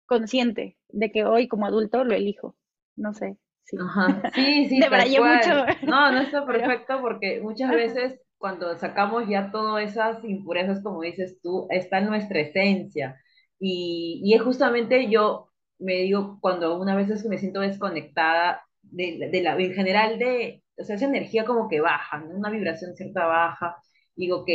[0.07, 2.57] consciente de que hoy como adulto lo elijo.
[2.97, 3.37] No sé.
[3.65, 4.23] Sí, Ajá.
[4.35, 4.81] sí, sí.
[4.81, 5.67] mucho.
[5.87, 11.41] No, no está perfecto porque muchas veces cuando sacamos ya todas esas impurezas, como dices
[11.43, 13.21] tú, está en nuestra esencia.
[13.59, 19.43] Y, y es justamente yo me digo, cuando una vez me siento desconectada de, de
[19.43, 22.37] la, en general de, o sea, esa energía como que baja, ¿no?
[22.37, 23.77] una vibración cierta baja.
[24.17, 24.49] Digo, ok,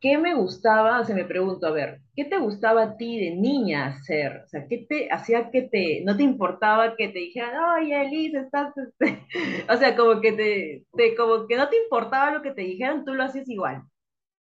[0.00, 1.00] ¿qué me gustaba?
[1.00, 4.42] O sea, me pregunto, a ver, ¿qué te gustaba a ti de niña hacer?
[4.44, 8.38] O sea, ¿qué te hacía que te, no te importaba que te dijeran, oye, Elise,
[8.40, 9.26] estás, este",
[9.72, 13.04] o sea, como que te, te, como que no te importaba lo que te dijeran,
[13.04, 13.82] tú lo hacías igual.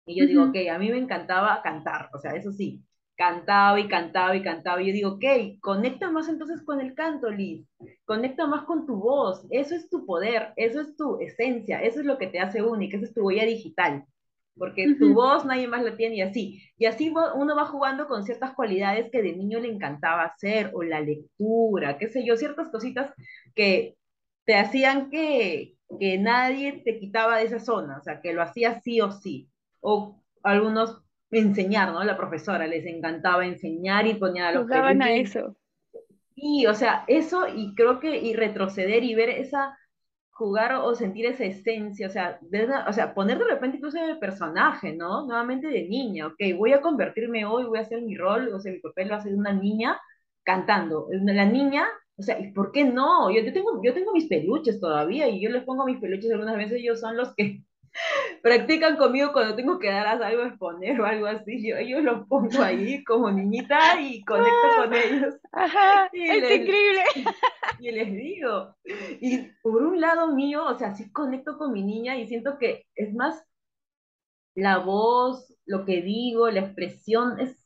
[0.06, 2.84] Y yo digo, ok, a mí me encantaba cantar, o sea, eso sí,
[3.20, 4.82] cantaba y cantaba y cantaba.
[4.82, 7.68] Y yo digo, ok, conecta más entonces con el canto, Liz.
[8.06, 9.46] Conecta más con tu voz.
[9.50, 12.96] Eso es tu poder, eso es tu esencia, eso es lo que te hace única,
[12.96, 14.06] esa es tu huella digital.
[14.58, 16.64] Porque tu voz nadie más la tiene y así.
[16.78, 20.84] Y así uno va jugando con ciertas cualidades que de niño le encantaba hacer, o
[20.84, 23.14] la lectura, qué sé yo, ciertas cositas
[23.54, 23.98] que
[24.46, 28.80] te hacían que, que nadie te quitaba de esa zona, o sea, que lo hacía
[28.80, 29.50] sí o sí.
[29.82, 32.04] O algunos enseñar, ¿no?
[32.04, 35.56] La profesora les encantaba enseñar y ponía a los Jugaban a eso.
[36.36, 39.78] Y, o sea, eso y creo que y retroceder y ver esa
[40.40, 42.40] jugar o sentir esa esencia, o sea,
[42.88, 45.26] o sea, poner de repente incluso en el personaje, ¿no?
[45.26, 48.72] Nuevamente de niña, ok, voy a convertirme hoy, voy a hacer mi rol, o sea,
[48.72, 50.00] mi papel va a ser una niña
[50.44, 51.08] cantando.
[51.12, 53.30] La niña, o sea, ¿y por qué no?
[53.30, 56.56] Yo, yo, tengo, yo tengo mis peluches todavía y yo les pongo mis peluches algunas
[56.56, 57.64] veces, ellos son los que
[58.42, 61.68] practican conmigo cuando tengo que dar algo a exponer o algo así.
[61.68, 65.36] Yo, yo los pongo ahí como niñita y conecto con ellos.
[65.52, 67.04] Ajá, es increíble.
[67.82, 68.76] Y les digo,
[69.22, 72.86] y por un lado mío, o sea, sí conecto con mi niña y siento que
[72.94, 73.42] es más
[74.54, 77.58] la voz, lo que digo, la expresión, es,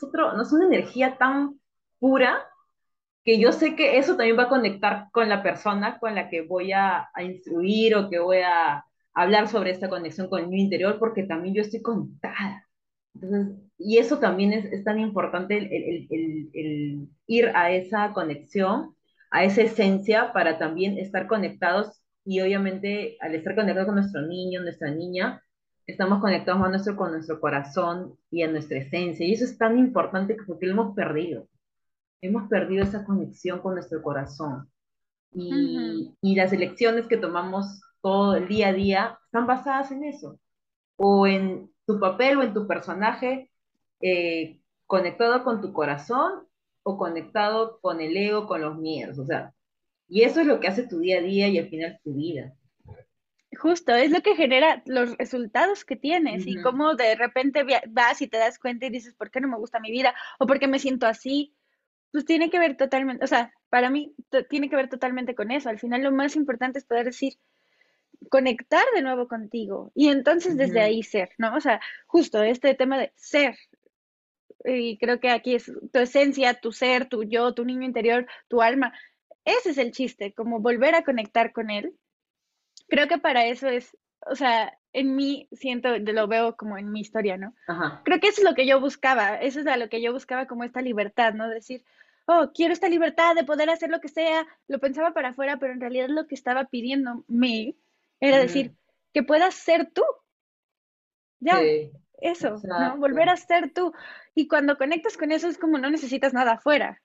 [0.00, 1.58] otro, no es una energía tan
[1.98, 2.46] pura
[3.24, 6.42] que yo sé que eso también va a conectar con la persona con la que
[6.42, 10.64] voy a, a instruir o que voy a, hablar sobre esta conexión con el niño
[10.64, 12.66] interior porque también yo estoy conectada.
[13.14, 18.12] Entonces, y eso también es, es tan importante el, el, el, el, ir a esa
[18.12, 18.94] conexión,
[19.30, 24.62] a esa esencia para también estar conectados y obviamente al estar conectados con nuestro niño,
[24.62, 25.42] nuestra niña,
[25.86, 29.26] estamos conectados a nuestro, con nuestro corazón y a nuestra esencia.
[29.26, 31.48] Y eso es tan importante porque lo hemos perdido.
[32.20, 34.70] Hemos perdido esa conexión con nuestro corazón.
[35.32, 36.16] Y, uh -huh.
[36.20, 40.38] y las elecciones que tomamos todo el día a día están basadas en eso.
[40.96, 43.50] O en tu papel o en tu personaje
[44.00, 46.46] eh, conectado con tu corazón
[46.82, 49.18] o conectado con el ego, con los miedos.
[49.18, 49.54] O sea,
[50.08, 52.52] y eso es lo que hace tu día a día y al final tu vida.
[53.56, 56.58] Justo, es lo que genera los resultados que tienes uh -huh.
[56.58, 59.58] y cómo de repente vas y te das cuenta y dices, ¿por qué no me
[59.58, 60.14] gusta mi vida?
[60.38, 61.54] ¿O por qué me siento así?
[62.10, 64.14] Pues tiene que ver totalmente, o sea, para mí
[64.50, 65.68] tiene que ver totalmente con eso.
[65.68, 67.34] Al final lo más importante es poder decir,
[68.30, 70.86] conectar de nuevo contigo y entonces desde uh -huh.
[70.86, 71.54] ahí ser, ¿no?
[71.56, 73.56] O sea, justo este tema de ser.
[74.64, 78.62] Y creo que aquí es tu esencia, tu ser, tu yo, tu niño interior, tu
[78.62, 78.92] alma.
[79.44, 81.94] Ese es el chiste, como volver a conectar con él.
[82.88, 87.00] Creo que para eso es, o sea, en mí siento, lo veo como en mi
[87.00, 87.54] historia, ¿no?
[87.66, 88.02] Ajá.
[88.04, 90.46] Creo que eso es lo que yo buscaba, eso es a lo que yo buscaba
[90.46, 91.48] como esta libertad, ¿no?
[91.48, 91.84] Decir,
[92.26, 95.72] oh, quiero esta libertad de poder hacer lo que sea, lo pensaba para afuera, pero
[95.72, 97.74] en realidad lo que estaba pidiéndome
[98.28, 98.74] era decir,
[99.12, 100.04] que puedas ser tú.
[101.40, 102.56] Ya, sí, eso.
[102.96, 103.92] Volver a ser tú.
[104.34, 107.02] Y cuando conectas con eso es como no necesitas nada afuera.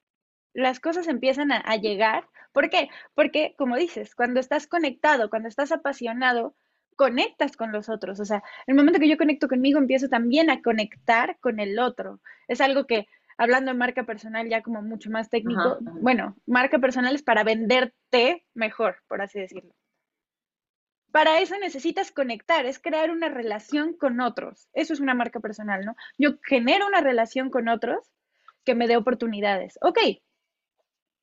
[0.54, 2.28] Las cosas empiezan a, a llegar.
[2.52, 2.90] ¿Por qué?
[3.16, 6.56] Porque, como dices, cuando estás conectado, cuando estás apasionado,
[6.96, 8.20] conectas con los otros.
[8.20, 12.20] O sea, el momento que yo conecto conmigo, empiezo también a conectar con el otro.
[12.48, 15.98] Es algo que, hablando de marca personal, ya como mucho más técnico, ajá, ajá.
[16.02, 19.74] bueno, marca personal es para venderte mejor, por así decirlo.
[21.12, 24.70] Para eso necesitas conectar, es crear una relación con otros.
[24.74, 25.96] Eso es una marca personal, ¿no?
[26.18, 28.12] Yo genero una relación con otros
[28.66, 29.80] que me dé oportunidades.
[29.82, 30.00] Ok,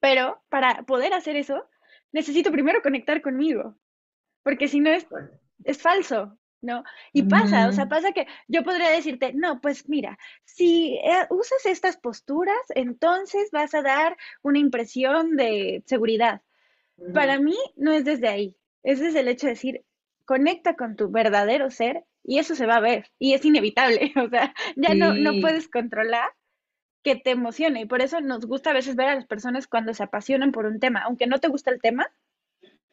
[0.01, 1.65] pero para poder hacer eso,
[2.13, 3.77] necesito primero conectar conmigo,
[4.43, 5.07] porque si no es,
[5.65, 6.85] es falso, ¿no?
[7.13, 11.67] Y pasa, o sea, pasa que yo podría decirte, no, pues mira, si eh, usas
[11.67, 16.43] estas posturas, entonces vas a dar una impresión de seguridad.
[17.13, 19.85] Para mí no es desde ahí, ese es el hecho de decir,
[20.25, 24.29] conecta con tu verdadero ser y eso se va a ver y es inevitable, o
[24.29, 24.99] sea, ya sí.
[24.99, 26.31] no, no puedes controlar
[27.03, 29.93] que te emocione y por eso nos gusta a veces ver a las personas cuando
[29.93, 32.07] se apasionan por un tema, aunque no te gusta el tema,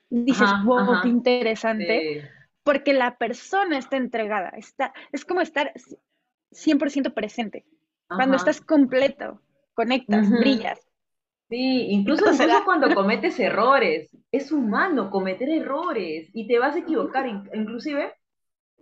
[0.10, 1.02] dices, ajá, wow, ajá.
[1.04, 2.28] qué interesante, sí.
[2.64, 5.72] porque la persona está entregada, está, es como estar
[6.52, 7.66] 100% presente,
[8.10, 8.18] ajá.
[8.18, 9.42] cuando estás completo,
[9.74, 10.40] conectas, uh -huh.
[10.40, 10.91] brillas.
[11.52, 17.28] Sí, incluso, incluso cuando cometes errores, es humano cometer errores y te vas a equivocar,
[17.28, 18.14] inclusive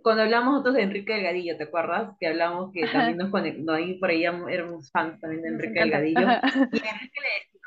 [0.02, 2.16] cuando hablamos nosotros de Enrique Delgadillo, ¿te acuerdas?
[2.20, 6.20] Que hablamos que también nos conectó, ahí por ahí éramos fans también de Enrique Delgadillo,
[6.20, 7.60] y Enrique le decía,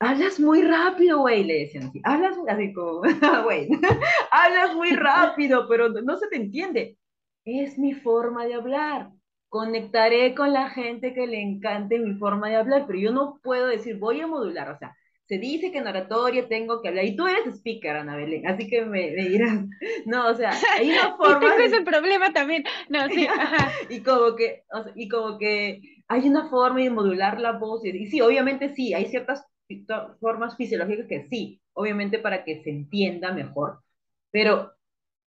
[0.00, 3.02] hablas muy rápido, güey, le decían así, hablas así como,
[3.44, 3.68] güey,
[4.30, 6.96] hablas muy rápido, pero no se te entiende,
[7.44, 9.10] es mi forma de hablar,
[9.48, 13.66] conectaré con la gente que le encante mi forma de hablar, pero yo no puedo
[13.68, 17.16] decir, voy a modular, o sea, se dice que en oratoria tengo que hablar, y
[17.16, 19.64] tú eres speaker, Ana Belén, así que me, me dirás,
[20.06, 21.46] no, o sea, hay una forma...
[21.46, 23.72] y tengo ese problema también, no, sí, ajá.
[23.88, 27.84] y como que, o sea, y como que hay una forma de modular la voz,
[27.84, 29.44] y, y sí, obviamente sí, hay ciertas
[30.20, 33.80] formas fisiológicas que sí, obviamente para que se entienda mejor,
[34.30, 34.75] pero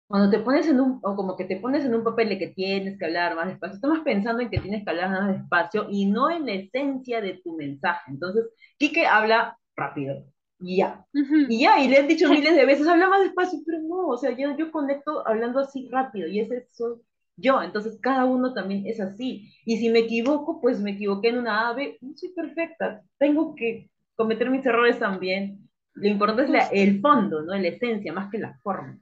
[0.07, 2.49] cuando te pones en un, o como que te pones en un papel de que
[2.49, 6.07] tienes que hablar más despacio, estamos pensando en que tienes que hablar más despacio y
[6.07, 8.11] no en la esencia de tu mensaje.
[8.13, 8.45] Entonces,
[8.79, 10.25] Quique habla rápido,
[10.61, 11.47] y ya, uh -huh.
[11.49, 14.17] y ya, y le han dicho miles de veces, habla más despacio, pero no, o
[14.17, 16.97] sea, yo, yo conecto hablando así rápido, y ese soy
[17.37, 21.39] yo, entonces cada uno también es así, y si me equivoco, pues me equivoqué en
[21.39, 26.67] una ave, no soy perfecta, tengo que cometer mis errores también, lo importante es la,
[26.69, 27.55] el fondo, ¿no?
[27.55, 28.99] La esencia, más que la forma.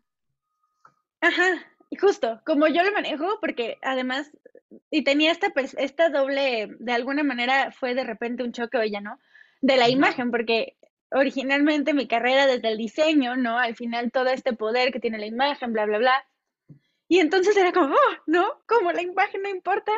[1.25, 1.55] Ajá,
[1.99, 4.31] justo, como yo lo manejo, porque además,
[4.91, 9.19] y tenía esta, esta doble, de alguna manera fue de repente un choque, oye, ¿no?
[9.63, 10.77] De la imagen, porque
[11.11, 13.59] originalmente mi carrera desde el diseño, ¿no?
[13.59, 16.27] Al final todo este poder que tiene la imagen, bla, bla, bla.
[17.09, 18.45] Y entonces era como, oh, ¿no?
[18.67, 19.93] Como la imagen no importa.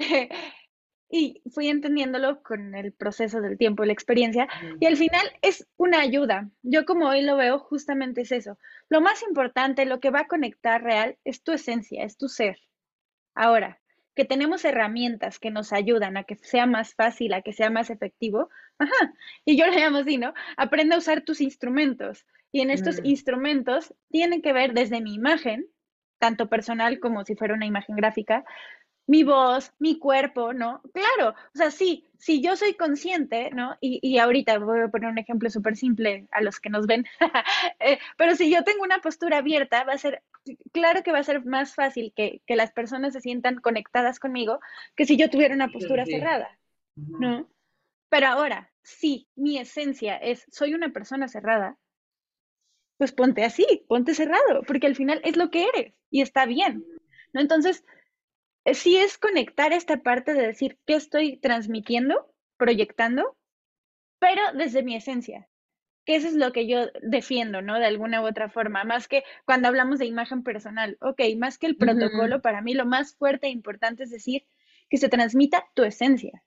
[1.08, 4.48] y fui entendiéndolo con el proceso del tiempo y la experiencia.
[4.80, 6.50] Y al final es una ayuda.
[6.62, 8.58] Yo como hoy lo veo, justamente es eso.
[8.88, 12.58] Lo más importante, lo que va a conectar real, es tu esencia, es tu ser.
[13.34, 13.80] Ahora,
[14.14, 17.90] que tenemos herramientas que nos ayudan a que sea más fácil, a que sea más
[17.90, 18.48] efectivo.
[18.78, 19.12] Ajá.
[19.44, 20.34] Y yo lo llamo así, ¿no?
[20.56, 22.26] Aprende a usar tus instrumentos.
[22.50, 23.06] Y en estos Mm.
[23.06, 25.66] instrumentos tienen que ver desde mi imagen,
[26.18, 28.44] tanto personal como si fuera una imagen gráfica,
[29.06, 30.82] mi voz, mi cuerpo, ¿no?
[30.92, 33.76] Claro, o sea, sí, si yo soy consciente, ¿no?
[33.80, 37.06] Y, y ahorita voy a poner un ejemplo súper simple a los que nos ven,
[37.80, 40.22] eh, pero si yo tengo una postura abierta, va a ser,
[40.72, 44.60] claro que va a ser más fácil que, que las personas se sientan conectadas conmigo
[44.96, 46.12] que si yo tuviera una postura Sí.
[46.12, 46.58] cerrada.
[46.96, 47.48] ¿no?
[48.08, 51.76] Pero ahora, si mi esencia es, soy una persona cerrada,
[52.96, 56.84] pues ponte así, ponte cerrado, porque al final es lo que eres y está bien,
[57.32, 57.40] ¿no?
[57.40, 57.84] Entonces,
[58.74, 63.36] sí es conectar esta parte de decir qué estoy transmitiendo, proyectando,
[64.18, 65.48] pero desde mi esencia,
[66.04, 67.78] que eso es lo que yo defiendo, ¿no?
[67.78, 71.66] De alguna u otra forma, más que cuando hablamos de imagen personal, ok, más que
[71.66, 74.46] el protocolo, para mí lo más fuerte e importante es decir
[74.88, 76.42] que se transmita tu esencia.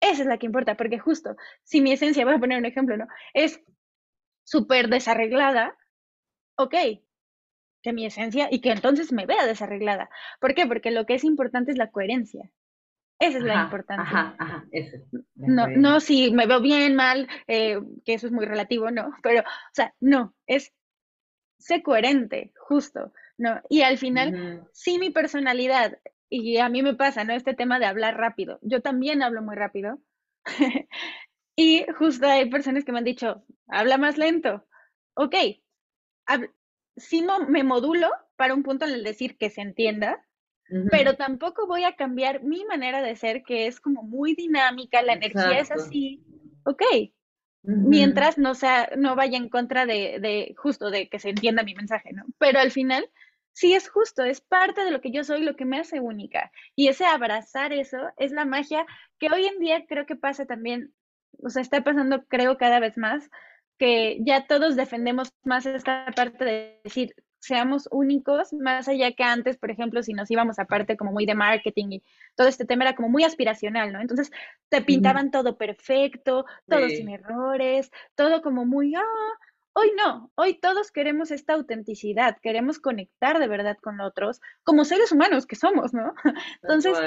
[0.00, 2.96] Esa es la que importa, porque justo, si mi esencia, voy a poner un ejemplo,
[2.96, 3.08] ¿no?
[3.34, 3.60] Es
[4.44, 5.76] súper desarreglada,
[6.56, 6.74] ok,
[7.82, 10.10] que mi esencia y que entonces me vea desarreglada.
[10.40, 10.66] ¿Por qué?
[10.66, 12.50] Porque lo que es importante es la coherencia.
[13.18, 14.02] Esa es la importante.
[14.02, 14.96] ajá, ajá, eso.
[15.36, 19.40] No, no si me veo bien, mal, eh, que eso es muy relativo, no, pero,
[19.40, 20.72] o sea, no, es
[21.58, 23.60] sé coherente, justo, ¿no?
[23.68, 24.34] Y al final,
[24.72, 27.32] sí mi personalidad, y a mí me pasa, ¿no?
[27.32, 29.98] Este tema de hablar rápido, yo también hablo muy rápido,
[31.56, 34.66] y justo hay personas que me han dicho, habla más lento,
[35.14, 35.34] ok,
[36.26, 36.52] hab-
[36.98, 40.24] sí me modulo para un punto en el decir que se entienda,
[40.90, 45.14] pero tampoco voy a cambiar mi manera de ser, que es como muy dinámica, la
[45.14, 46.22] energía es así,
[46.64, 46.82] ok,
[47.62, 51.74] mientras no sea, no vaya en contra de, de justo de que se entienda mi
[51.74, 52.24] mensaje, ¿no?
[52.38, 53.08] Pero al final,
[53.52, 56.52] sí es justo, es parte de lo que yo soy, lo que me hace única.
[56.76, 58.86] Y ese abrazar eso es la magia
[59.18, 60.94] que hoy en día creo que pasa también,
[61.42, 63.28] o sea, está pasando creo cada vez más,
[63.78, 69.56] que ya todos defendemos más esta parte de decir, seamos únicos, más allá que antes,
[69.56, 72.02] por ejemplo, si nos íbamos aparte como muy de marketing y
[72.34, 74.00] todo este tema era como muy aspiracional, ¿no?
[74.00, 74.30] Entonces
[74.68, 79.02] te pintaban todo perfecto, todo sin errores, todo como muy, ah,
[79.72, 85.12] hoy no, hoy todos queremos esta autenticidad, queremos conectar de verdad con otros, como seres
[85.12, 86.14] humanos que somos, ¿no?
[86.62, 86.98] Entonces.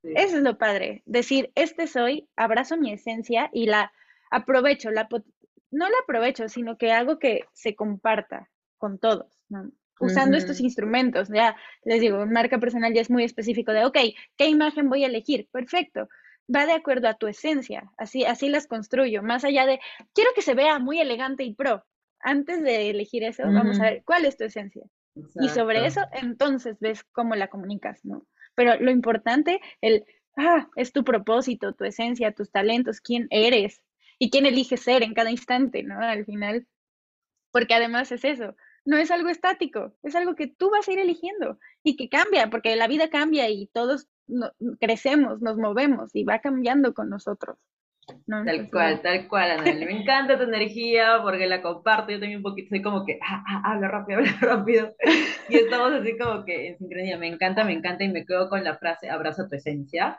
[0.00, 0.12] Sí.
[0.14, 3.92] eso es lo padre, decir, este soy, abrazo mi esencia y la
[4.30, 5.08] aprovecho, la
[5.70, 9.70] no la aprovecho, sino que hago que se comparta con todos, ¿no?
[10.00, 13.98] Usando estos instrumentos, ya les digo, marca personal ya es muy específico de, ok,
[14.36, 15.48] ¿qué imagen voy a elegir?
[15.50, 16.08] Perfecto,
[16.54, 19.80] va de acuerdo a tu esencia, así, así las construyo, más allá de,
[20.14, 21.84] quiero que se vea muy elegante y pro.
[22.20, 24.84] Antes de elegir eso, vamos a ver cuál es tu esencia.
[25.40, 28.26] Y sobre eso, entonces ves cómo la comunicas, ¿no?
[28.54, 30.04] Pero lo importante, el,
[30.36, 33.82] ah, es tu propósito, tu esencia, tus talentos, quién eres
[34.18, 36.00] y quién eliges ser en cada instante, ¿no?
[36.00, 36.66] Al final,
[37.52, 40.98] porque además es eso, no es algo estático, es algo que tú vas a ir
[40.98, 46.24] eligiendo y que cambia, porque la vida cambia y todos no- crecemos, nos movemos y
[46.24, 47.58] va cambiando con nosotros,
[48.26, 48.40] ¿no?
[48.44, 49.84] Tal Entonces, cual, tal cual, Anabel.
[49.84, 52.10] Me encanta tu energía porque la comparto.
[52.12, 54.94] Yo también un poquito soy como que, ah, ah, habla rápido, habla rápido.
[55.48, 57.18] Y estamos así como que en sincronía.
[57.18, 60.18] Me encanta, me encanta y me quedo con la frase, abraza tu esencia.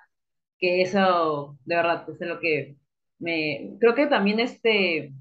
[0.59, 2.77] Que eso, de verdad, es lo que
[3.19, 3.77] me.
[3.79, 5.13] Creo que también este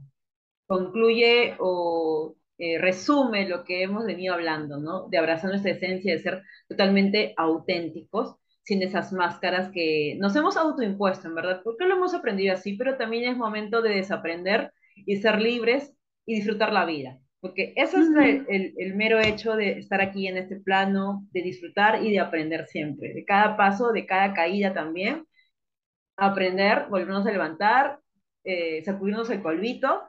[0.66, 5.08] concluye o eh, resume lo que hemos venido hablando, ¿no?
[5.08, 11.28] De abrazar nuestra esencia, de ser totalmente auténticos, sin esas máscaras que nos hemos autoimpuesto,
[11.28, 15.40] en verdad, porque lo hemos aprendido así, pero también es momento de desaprender y ser
[15.40, 15.94] libres
[16.26, 17.18] y disfrutar la vida.
[17.40, 21.42] Porque eso es el, el, el mero hecho de estar aquí en este plano, de
[21.42, 25.24] disfrutar y de aprender siempre, de cada paso, de cada caída también,
[26.18, 28.00] aprender, volvernos a levantar,
[28.44, 30.02] eh, sacudirnos el polvito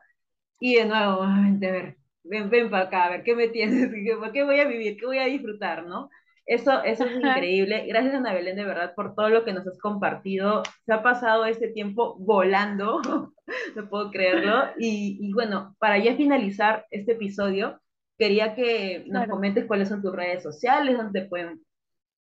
[0.60, 3.90] y de nuevo, a ver, ven, ven para acá, a ver, ¿qué me tienes?
[3.90, 4.98] ¿Qué, ¿Por qué voy a vivir?
[4.98, 5.86] ¿Qué voy a disfrutar?
[5.86, 6.10] ¿No?
[6.46, 7.86] Eso, eso es ajá, increíble.
[7.88, 10.64] Gracias, Ana Belén, de verdad, por todo lo que nos has compartido.
[10.84, 13.02] Se ha pasado este tiempo volando,
[13.76, 14.64] no puedo creerlo.
[14.80, 17.80] Y, y bueno, para ya finalizar este episodio,
[18.18, 19.32] quería que nos claro.
[19.32, 21.62] comentes cuáles son tus redes sociales, donde te pueden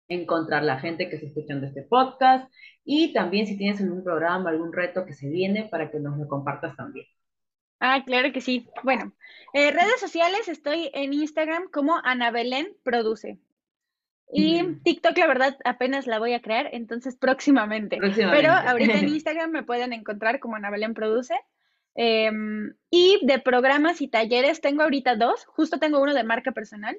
[0.09, 2.51] encontrar la gente que está escuchando este podcast
[2.85, 6.27] y también si tienes algún programa, algún reto que se viene para que nos lo
[6.27, 7.07] compartas también.
[7.81, 8.69] Ah, claro que sí.
[8.83, 9.13] Bueno,
[9.53, 13.39] eh, redes sociales, estoy en Instagram como Ana Belén Produce.
[14.31, 17.99] Y Mm, TikTok, la verdad, apenas la voy a crear, entonces próximamente.
[18.01, 21.35] Pero ahorita en Instagram me pueden encontrar como Ana Belén Produce.
[21.95, 25.47] Em, y de programas y talleres tengo ahorita dos.
[25.47, 26.97] Justo tengo uno de marca personal,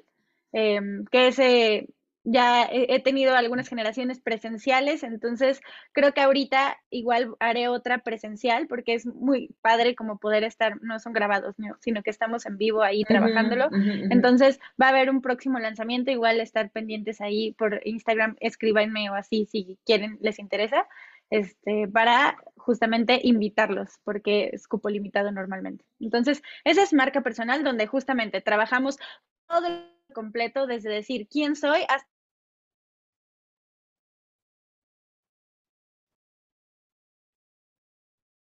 [0.52, 1.88] em, que es eh,
[2.24, 5.60] ya he, tenido algunas generaciones presenciales, entonces
[5.92, 10.98] creo que ahorita igual haré otra presencial porque es muy padre como poder estar, no
[10.98, 13.70] son grabados, sino que estamos en vivo ahí trabajándolo.
[14.10, 19.14] Entonces va a haber un próximo lanzamiento, igual estar pendientes ahí por Instagram, escríbanme o
[19.14, 20.86] así si quieren, les interesa,
[21.30, 25.84] este, para justamente invitarlos, porque es cupo limitado normalmente.
[26.00, 28.98] Entonces, esa es marca personal donde justamente trabajamos
[29.46, 32.08] todo el completo, desde decir quién soy hasta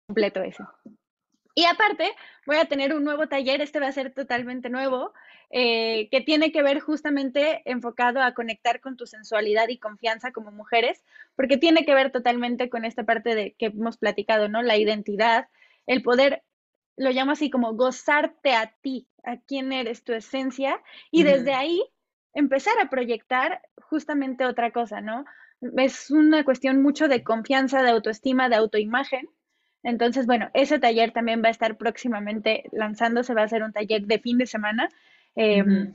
[0.07, 0.63] completo ese.
[1.55, 2.15] Y aparte,
[2.45, 5.13] voy a tener un nuevo taller, este va a ser totalmente nuevo,
[5.51, 10.51] eh, que tiene que ver justamente enfocado a conectar con tu sensualidad y confianza como
[10.51, 11.03] mujeres,
[11.35, 14.61] porque tiene que ver totalmente con esta parte de que hemos platicado, ¿no?
[14.61, 15.49] La identidad,
[15.85, 16.43] el poder,
[16.99, 20.81] lo llamo así como gozarte a ti, a quién eres, tu esencia,
[21.11, 21.81] y desde ahí
[22.33, 25.23] empezar a proyectar justamente otra cosa, ¿no?
[25.77, 29.29] Es una cuestión mucho de confianza, de autoestima, de autoimagen.
[29.81, 34.05] Entonces, bueno, ese taller también va a estar próximamente lanzándose, va a ser un taller
[34.05, 34.89] de fin de semana.
[35.35, 35.93] Em,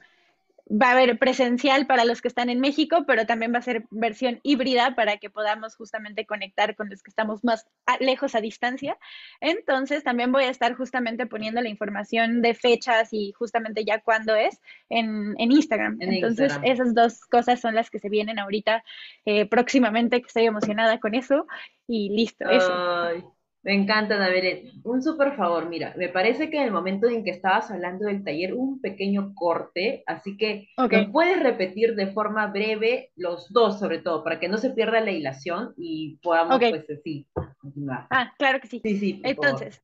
[0.71, 3.85] va a haber presencial para los que están en México, pero también va a ser
[3.91, 7.67] versión híbrida para que podamos justamente conectar con los que estamos más
[8.01, 8.97] lejos a distancia.
[9.41, 14.35] Entonces, también voy a estar justamente poniendo la información de fechas y justamente ya cuándo
[14.35, 15.99] es en, Instagram.
[16.01, 18.85] Entonces, esas dos cosas son las que se vienen ahorita
[19.27, 21.47] eh, próximamente, que estoy emocionada con eso
[21.87, 22.49] y listo.
[22.49, 23.34] Eso.
[23.65, 24.73] Me encanta, Naveret.
[24.85, 28.23] Un súper favor, mira, me parece que en el momento en que estabas hablando del
[28.23, 30.69] taller hubo un pequeño corte, así que
[31.11, 35.13] puedes repetir de forma breve los dos, sobre todo, para que no se pierda la
[35.13, 38.07] hilación y podamos, pues, así, continuar.
[38.11, 38.83] Ah, claro que sí.
[38.85, 39.23] Sí, sí.
[39.25, 39.81] Entonces,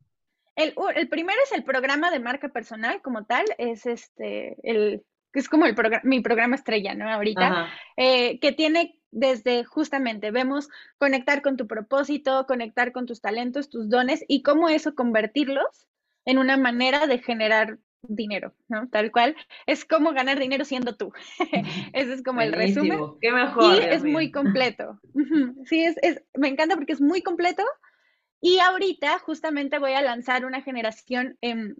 [0.56, 5.02] el, el, primero es el programa de marca personal como tal, es este, el,
[5.32, 7.08] es como el mi programa estrella, ¿no?
[7.08, 13.68] Ahorita, eh, que tiene desde justamente, vemos conectar con tu propósito, conectar con tus talentos,
[13.68, 15.88] tus dones y cómo eso convertirlos
[16.24, 18.88] en una manera de generar dinero, ¿no?
[18.88, 19.36] Tal cual,
[19.66, 21.12] es como ganar dinero siendo tú.
[21.92, 23.00] Ese es como el resumen.
[23.20, 23.76] Qué mejor.
[23.76, 25.00] Y es muy completo.
[25.66, 27.62] sí, es, es, me encanta porque es muy completo
[28.40, 31.76] y ahorita justamente voy a lanzar una generación en,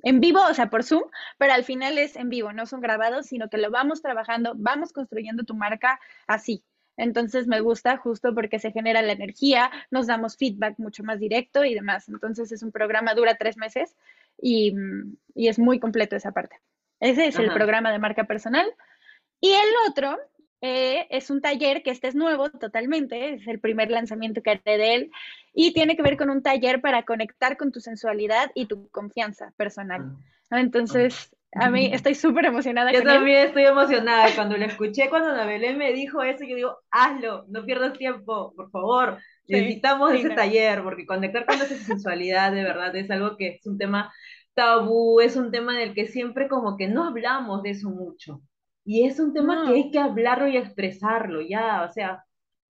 [0.00, 1.04] vivo, o sea, por Zoom,
[1.36, 4.92] pero al final es en vivo, no son grabados, sino que lo vamos trabajando, vamos
[4.92, 6.64] construyendo tu marca así.
[6.96, 11.64] Entonces me gusta justo porque se genera la energía, nos damos feedback mucho más directo
[11.64, 12.08] y demás.
[12.08, 13.94] Entonces es un programa, dura tres meses
[14.40, 14.74] y,
[15.34, 16.60] es muy completo esa parte.
[16.98, 18.66] Ese es el programa de marca personal.
[19.40, 20.18] Y el otro
[20.60, 24.78] eh, es un taller que este es nuevo totalmente, es el primer lanzamiento que haré
[24.78, 25.10] de él
[25.54, 29.52] y tiene que ver con un taller para conectar con tu sensualidad y tu confianza
[29.56, 30.16] personal.
[30.50, 30.60] Ah.
[30.60, 32.92] Entonces, a mí estoy súper emocionada.
[32.92, 34.28] Yo también estoy emocionada.
[34.34, 38.70] Cuando lo escuché, cuando Nabelé me dijo eso, yo digo, hazlo, no pierdas tiempo, por
[38.70, 39.18] favor.
[39.46, 43.78] Necesitamos ese taller, porque conectar con esa sensualidad de verdad es algo que es un
[43.78, 44.12] tema
[44.52, 48.42] tabú, es un tema del que siempre como que no hablamos de eso mucho.
[48.90, 52.24] Y es un tema que hay que hablarlo y expresarlo, ya, o sea,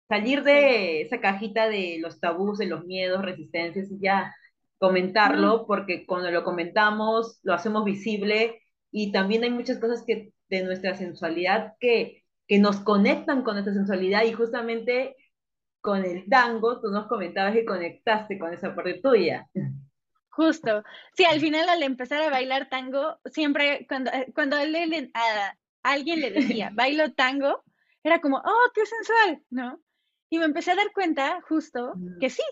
[0.09, 4.35] salir de esa cajita de los tabús, de los miedos, resistencias y ya
[4.79, 10.65] comentarlo, porque cuando lo comentamos, lo hacemos visible y también hay muchas cosas que de
[10.65, 15.17] nuestra sensualidad que, que nos conectan con nuestra sensualidad y justamente
[15.83, 19.51] con el tango, tú nos comentabas que conectaste con esa parte tuya.
[20.31, 20.83] Justo.
[21.15, 24.75] Sí, al final al empezar a bailar tango, siempre cuando, cuando él,
[25.93, 27.65] alguien le decía, bailo tango,
[28.03, 29.81] era como, oh, qué sensual, ¿no?
[30.31, 32.43] Y me empecé a dar cuenta justo que sí,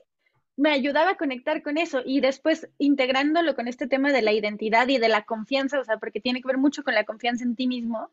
[0.57, 4.87] me ayudaba a conectar con eso y después integrándolo con este tema de la identidad
[4.89, 7.57] y de la confianza, o sea, porque tiene que ver mucho con la confianza en
[7.57, 8.11] ti mismo,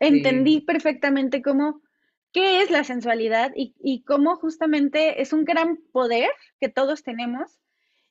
[0.00, 1.80] entendí perfectamente cómo,
[2.32, 7.60] qué es la sensualidad y, y cómo justamente es un gran poder que todos tenemos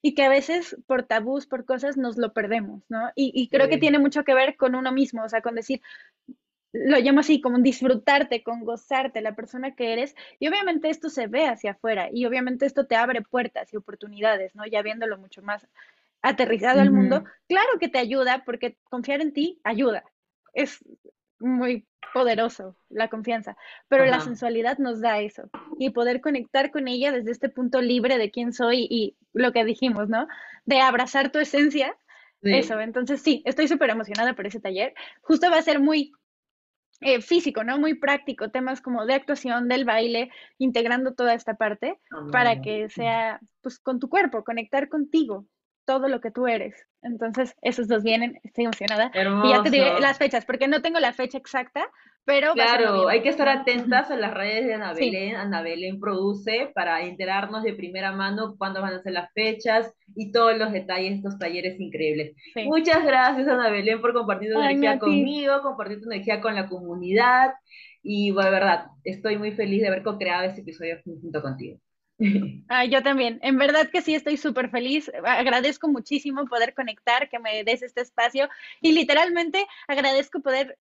[0.05, 3.09] y que a veces por tabús, por cosas, nos lo perdemos, ¿no?
[3.15, 5.81] Y, creo que tiene mucho que ver con uno mismo, o sea, con decir,
[6.71, 10.15] lo llamo así, como disfrutarte, con gozarte, la persona que eres.
[10.37, 14.53] Y obviamente esto se ve hacia afuera y obviamente esto te abre puertas y oportunidades,
[14.53, 14.67] ¿no?
[14.67, 15.67] Ya viéndolo mucho más
[16.21, 20.03] aterrizado al mundo, claro que te ayuda porque confiar en ti ayuda.
[20.53, 20.85] Es
[21.39, 23.57] muy poderoso la confianza,
[23.89, 28.17] pero la sensualidad nos da eso y poder conectar con ella desde este punto libre
[28.17, 30.27] de quién soy y lo que dijimos, ¿no?
[30.65, 31.95] De abrazar tu esencia.
[32.41, 34.93] Eso, entonces sí, estoy súper emocionada por ese taller.
[35.21, 36.13] Justo va a ser muy
[37.01, 37.77] eh, físico, ¿no?
[37.79, 42.87] Muy práctico, temas como de actuación, del baile, integrando toda esta parte ah, para que
[42.89, 45.45] sea, pues, con tu cuerpo, conectar contigo,
[45.85, 46.75] todo lo que tú eres.
[47.01, 49.11] Entonces, esos dos vienen, estoy emocionada.
[49.13, 49.47] Hermoso.
[49.47, 51.87] Y ya te diré las fechas, porque no tengo la fecha exacta,
[52.25, 52.53] pero...
[52.53, 55.35] Claro, hay que estar atentas a las redes de Ana Belén.
[55.35, 60.31] Ana Belén produce para enterarnos de primera mano cuándo van a ser las fechas y
[60.31, 62.35] todos los detalles de estos talleres increíbles.
[62.65, 67.53] Muchas gracias, Ana Belén, por compartir tu energía conmigo, compartir tu energía con la comunidad.
[68.01, 71.79] Y bueno, de verdad, estoy muy feliz de haber co-creado este episodio junto contigo.
[72.69, 73.39] Ah, yo también.
[73.41, 75.11] En verdad que sí, estoy súper feliz.
[75.23, 78.49] Agradezco muchísimo poder conectar, que me des este espacio
[78.81, 80.77] y literalmente agradezco poder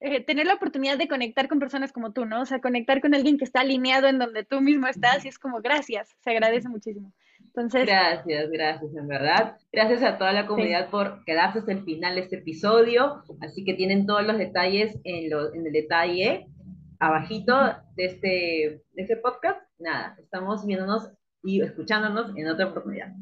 [0.00, 2.42] eh, tener la oportunidad de conectar con personas como tú, ¿no?
[2.42, 5.38] O sea, conectar con alguien que está alineado en donde tú mismo estás y es
[5.38, 7.12] como gracias, se agradece muchísimo.
[7.40, 9.56] Entonces, gracias, gracias, en verdad.
[9.72, 13.22] Gracias a toda la comunidad por quedarse hasta el final de este episodio.
[13.40, 16.46] Así que tienen todos los detalles en, lo, en el detalle
[16.98, 17.56] abajito
[17.96, 19.65] de este, de este podcast.
[19.78, 21.10] Nada, estamos viéndonos
[21.42, 23.12] y escuchándonos en otra oportunidad.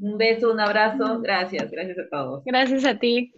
[0.00, 2.44] Un beso, un abrazo, gracias, gracias a todos.
[2.44, 3.32] Gracias a ti.